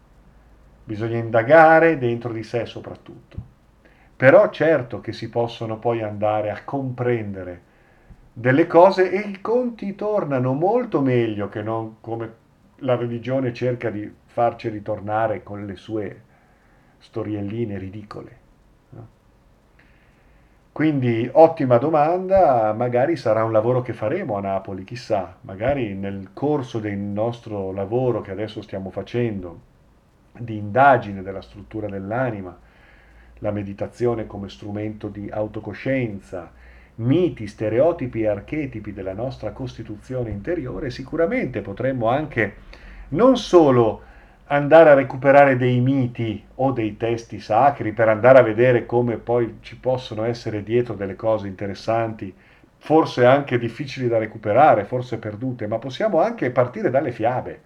bisogna 0.84 1.16
indagare 1.16 1.98
dentro 1.98 2.32
di 2.32 2.44
sé 2.44 2.64
soprattutto. 2.64 3.36
Però 4.14 4.50
certo 4.50 5.00
che 5.00 5.12
si 5.12 5.28
possono 5.28 5.78
poi 5.78 6.00
andare 6.00 6.50
a 6.50 6.62
comprendere 6.62 7.62
delle 8.32 8.68
cose 8.68 9.10
e 9.10 9.18
i 9.18 9.40
conti 9.40 9.96
tornano 9.96 10.52
molto 10.52 11.00
meglio 11.00 11.48
che 11.48 11.60
non 11.60 11.96
come 12.00 12.34
la 12.76 12.94
religione 12.94 13.52
cerca 13.52 13.90
di 13.90 14.08
farci 14.26 14.68
ritornare 14.68 15.42
con 15.42 15.66
le 15.66 15.74
sue 15.74 16.22
storielline 16.98 17.78
ridicole. 17.78 18.44
Quindi 20.76 21.26
ottima 21.32 21.78
domanda, 21.78 22.74
magari 22.74 23.16
sarà 23.16 23.44
un 23.44 23.50
lavoro 23.50 23.80
che 23.80 23.94
faremo 23.94 24.36
a 24.36 24.42
Napoli, 24.42 24.84
chissà, 24.84 25.38
magari 25.40 25.94
nel 25.94 26.32
corso 26.34 26.80
del 26.80 26.98
nostro 26.98 27.72
lavoro 27.72 28.20
che 28.20 28.30
adesso 28.30 28.60
stiamo 28.60 28.90
facendo 28.90 29.60
di 30.38 30.58
indagine 30.58 31.22
della 31.22 31.40
struttura 31.40 31.88
dell'anima, 31.88 32.54
la 33.38 33.52
meditazione 33.52 34.26
come 34.26 34.50
strumento 34.50 35.08
di 35.08 35.30
autocoscienza, 35.30 36.52
miti, 36.96 37.46
stereotipi 37.46 38.20
e 38.20 38.28
archetipi 38.28 38.92
della 38.92 39.14
nostra 39.14 39.52
costituzione 39.52 40.28
interiore, 40.28 40.90
sicuramente 40.90 41.62
potremmo 41.62 42.08
anche 42.08 42.54
non 43.08 43.38
solo 43.38 44.02
andare 44.48 44.90
a 44.90 44.94
recuperare 44.94 45.56
dei 45.56 45.80
miti 45.80 46.44
o 46.56 46.70
dei 46.70 46.96
testi 46.96 47.40
sacri 47.40 47.92
per 47.92 48.08
andare 48.08 48.38
a 48.38 48.42
vedere 48.42 48.86
come 48.86 49.16
poi 49.16 49.58
ci 49.60 49.76
possono 49.76 50.22
essere 50.24 50.62
dietro 50.62 50.94
delle 50.94 51.16
cose 51.16 51.48
interessanti, 51.48 52.32
forse 52.78 53.24
anche 53.24 53.58
difficili 53.58 54.06
da 54.06 54.18
recuperare, 54.18 54.84
forse 54.84 55.18
perdute, 55.18 55.66
ma 55.66 55.78
possiamo 55.78 56.20
anche 56.20 56.50
partire 56.50 56.90
dalle 56.90 57.10
fiabe. 57.10 57.60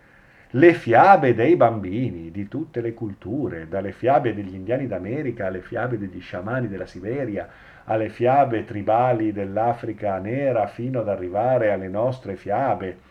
Le 0.53 0.73
fiabe 0.73 1.35
dei 1.35 1.55
bambini 1.55 2.31
di 2.31 2.49
tutte 2.49 2.81
le 2.81 2.95
culture, 2.95 3.69
dalle 3.69 3.93
fiabe 3.93 4.35
degli 4.35 4.55
indiani 4.55 4.87
d'America 4.87 5.47
alle 5.47 5.61
fiabe 5.61 5.99
degli 5.99 6.21
sciamani 6.21 6.67
della 6.67 6.87
Siberia, 6.87 7.47
alle 7.85 8.09
fiabe 8.09 8.65
tribali 8.65 9.33
dell'Africa 9.33 10.19
nera, 10.19 10.67
fino 10.67 11.01
ad 11.01 11.09
arrivare 11.09 11.73
alle 11.73 11.89
nostre 11.89 12.37
fiabe 12.37 13.09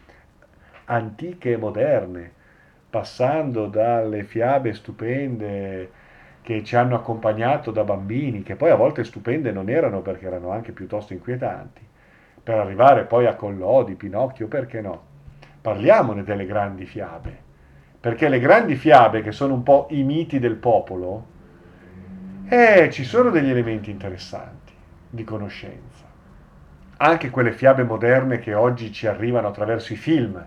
antiche 0.86 1.52
e 1.52 1.58
moderne, 1.58 2.32
passando 2.90 3.68
dalle 3.68 4.24
fiabe 4.24 4.74
stupende 4.74 5.92
che 6.42 6.64
ci 6.64 6.76
hanno 6.76 6.96
accompagnato 6.96 7.72
da 7.72 7.84
bambini, 7.84 8.42
che 8.44 8.56
poi 8.56 8.72
a 8.72 8.76
volte 8.76 9.04
stupende 9.04 9.52
non 9.52 9.70
erano 9.70 10.02
perché 10.02 10.26
erano 10.26 10.50
anche 10.52 10.72
piuttosto 10.72 11.14
inquietanti, 11.14 11.82
per 12.42 12.58
arrivare 12.58 13.04
poi 13.04 13.28
a 13.28 13.36
Collodi, 13.36 13.96
Pinocchio, 13.96 14.48
perché 14.48 14.82
no? 14.82 15.04
parliamone 15.62 16.24
delle 16.24 16.46
grandi 16.46 16.86
fiabe, 16.86 17.38
perché 18.00 18.30
le 18.30 18.40
grandi 18.40 18.76
fiabe, 18.76 19.22
che 19.22 19.32
sono 19.32 19.54
un 19.54 19.64
po' 19.64 19.88
i 19.92 20.04
miti 20.04 20.40
del 20.40 20.56
popolo, 20.56 21.38
eh, 22.48 22.90
ci 22.92 23.04
sono 23.04 23.30
degli 23.30 23.50
elementi 23.50 23.92
interessanti 23.92 24.74
di 25.10 25.24
conoscenza. 25.24 26.06
Anche 26.98 27.30
quelle 27.30 27.52
fiabe 27.52 27.84
moderne 27.84 28.40
che 28.40 28.54
oggi 28.54 28.92
ci 28.92 29.06
arrivano 29.06 29.48
attraverso 29.48 29.94
i 29.94 29.98
film. 29.98 30.44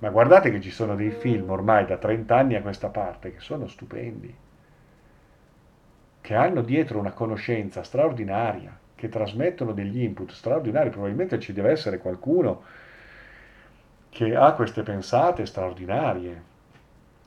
Ma 0.00 0.10
guardate 0.10 0.50
che 0.50 0.60
ci 0.60 0.70
sono 0.70 0.94
dei 0.94 1.10
film 1.10 1.50
ormai 1.50 1.84
da 1.84 1.96
30 1.96 2.36
anni 2.36 2.54
a 2.54 2.62
questa 2.62 2.88
parte 2.88 3.32
che 3.32 3.40
sono 3.40 3.66
stupendi, 3.66 4.34
che 6.20 6.34
hanno 6.34 6.62
dietro 6.62 6.98
una 6.98 7.12
conoscenza 7.12 7.82
straordinaria, 7.82 8.78
che 8.94 9.08
trasmettono 9.08 9.72
degli 9.72 10.02
input 10.02 10.32
straordinari. 10.32 10.90
Probabilmente 10.90 11.40
ci 11.40 11.52
deve 11.52 11.70
essere 11.70 11.98
qualcuno 11.98 12.62
che 14.10 14.34
ha 14.34 14.52
queste 14.52 14.82
pensate 14.82 15.46
straordinarie, 15.46 16.42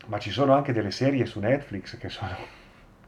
ma 0.07 0.17
ci 0.19 0.31
sono 0.31 0.53
anche 0.53 0.73
delle 0.73 0.91
serie 0.91 1.25
su 1.25 1.39
Netflix 1.39 1.97
che 1.97 2.09
sono 2.09 2.35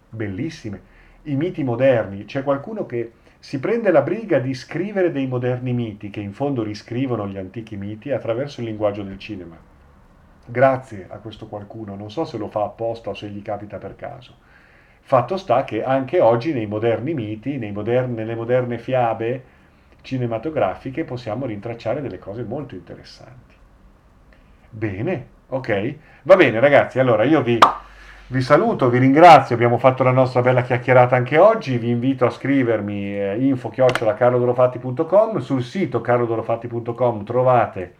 bellissime. 0.09 0.91
I 1.23 1.35
miti 1.35 1.63
moderni, 1.63 2.25
c'è 2.25 2.43
qualcuno 2.43 2.85
che 2.85 3.11
si 3.43 3.59
prende 3.59 3.91
la 3.91 4.03
briga 4.03 4.39
di 4.39 4.53
scrivere 4.53 5.11
dei 5.11 5.27
moderni 5.27 5.73
miti 5.73 6.09
che 6.09 6.21
in 6.21 6.31
fondo 6.31 6.63
riscrivono 6.63 7.27
gli 7.27 7.37
antichi 7.37 7.75
miti 7.75 8.09
attraverso 8.09 8.61
il 8.61 8.67
linguaggio 8.67 9.03
del 9.03 9.19
cinema. 9.19 9.57
Grazie 10.45 11.07
a 11.09 11.17
questo 11.17 11.47
qualcuno, 11.47 11.93
non 11.93 12.09
so 12.09 12.23
se 12.23 12.37
lo 12.37 12.47
fa 12.47 12.63
apposta 12.63 13.09
o 13.09 13.13
se 13.13 13.27
gli 13.27 13.41
capita 13.41 13.79
per 13.79 13.97
caso. 13.97 14.33
Fatto 15.01 15.35
sta 15.35 15.65
che 15.65 15.83
anche 15.83 16.21
oggi 16.21 16.53
nei 16.53 16.67
moderni 16.67 17.13
miti, 17.13 17.57
moderni, 17.73 18.15
nelle 18.15 18.35
moderne 18.35 18.77
fiabe 18.77 19.43
cinematografiche 20.03 21.03
possiamo 21.03 21.45
rintracciare 21.45 21.99
delle 21.99 22.19
cose 22.19 22.43
molto 22.43 22.75
interessanti. 22.75 23.55
Bene, 24.69 25.27
ok? 25.49 25.95
Va 26.21 26.37
bene 26.37 26.61
ragazzi, 26.61 26.97
allora 26.97 27.25
io 27.25 27.41
vi 27.41 27.59
vi 28.27 28.41
saluto, 28.41 28.89
vi 28.89 28.99
ringrazio, 28.99 29.55
abbiamo 29.55 29.77
fatto 29.77 30.03
la 30.03 30.11
nostra 30.11 30.41
bella 30.41 30.61
chiacchierata 30.61 31.15
anche 31.15 31.37
oggi, 31.37 31.77
vi 31.77 31.89
invito 31.89 32.25
a 32.25 32.29
scrivermi 32.29 33.19
eh, 33.19 33.35
info-carlodorofatti.com, 33.39 35.39
sul 35.39 35.61
sito 35.61 36.01
carlodorofatti.com 36.01 37.23
trovate 37.25 37.95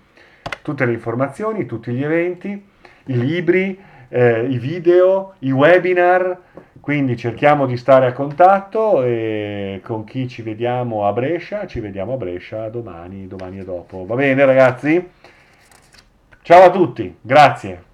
tutte 0.62 0.86
le 0.86 0.94
informazioni, 0.94 1.66
tutti 1.66 1.92
gli 1.92 2.04
eventi, 2.04 2.50
i 3.06 3.18
libri, 3.18 3.78
eh, 4.10 4.46
i 4.46 4.58
video, 4.58 5.34
i 5.40 5.52
webinar, 5.52 6.40
quindi 6.80 7.18
cerchiamo 7.18 7.66
di 7.66 7.78
stare 7.78 8.08
a 8.08 8.14
contatto 8.14 9.04
e 9.04 9.82
con 9.84 10.04
chi 10.04 10.28
ci 10.28 10.42
vediamo 10.42 11.06
a 11.06 11.14
Brescia, 11.14 11.68
ci 11.68 11.80
vediamo 11.80 12.14
a 12.14 12.18
Brescia 12.18 12.70
domani, 12.70 13.28
domani 13.28 13.60
e 13.60 13.64
dopo. 13.64 14.06
Va 14.06 14.16
bene 14.16 14.46
ragazzi? 14.46 15.10
Ciao 16.42 16.64
a 16.64 16.72
tutti, 16.72 17.16
grazie. 17.22 17.92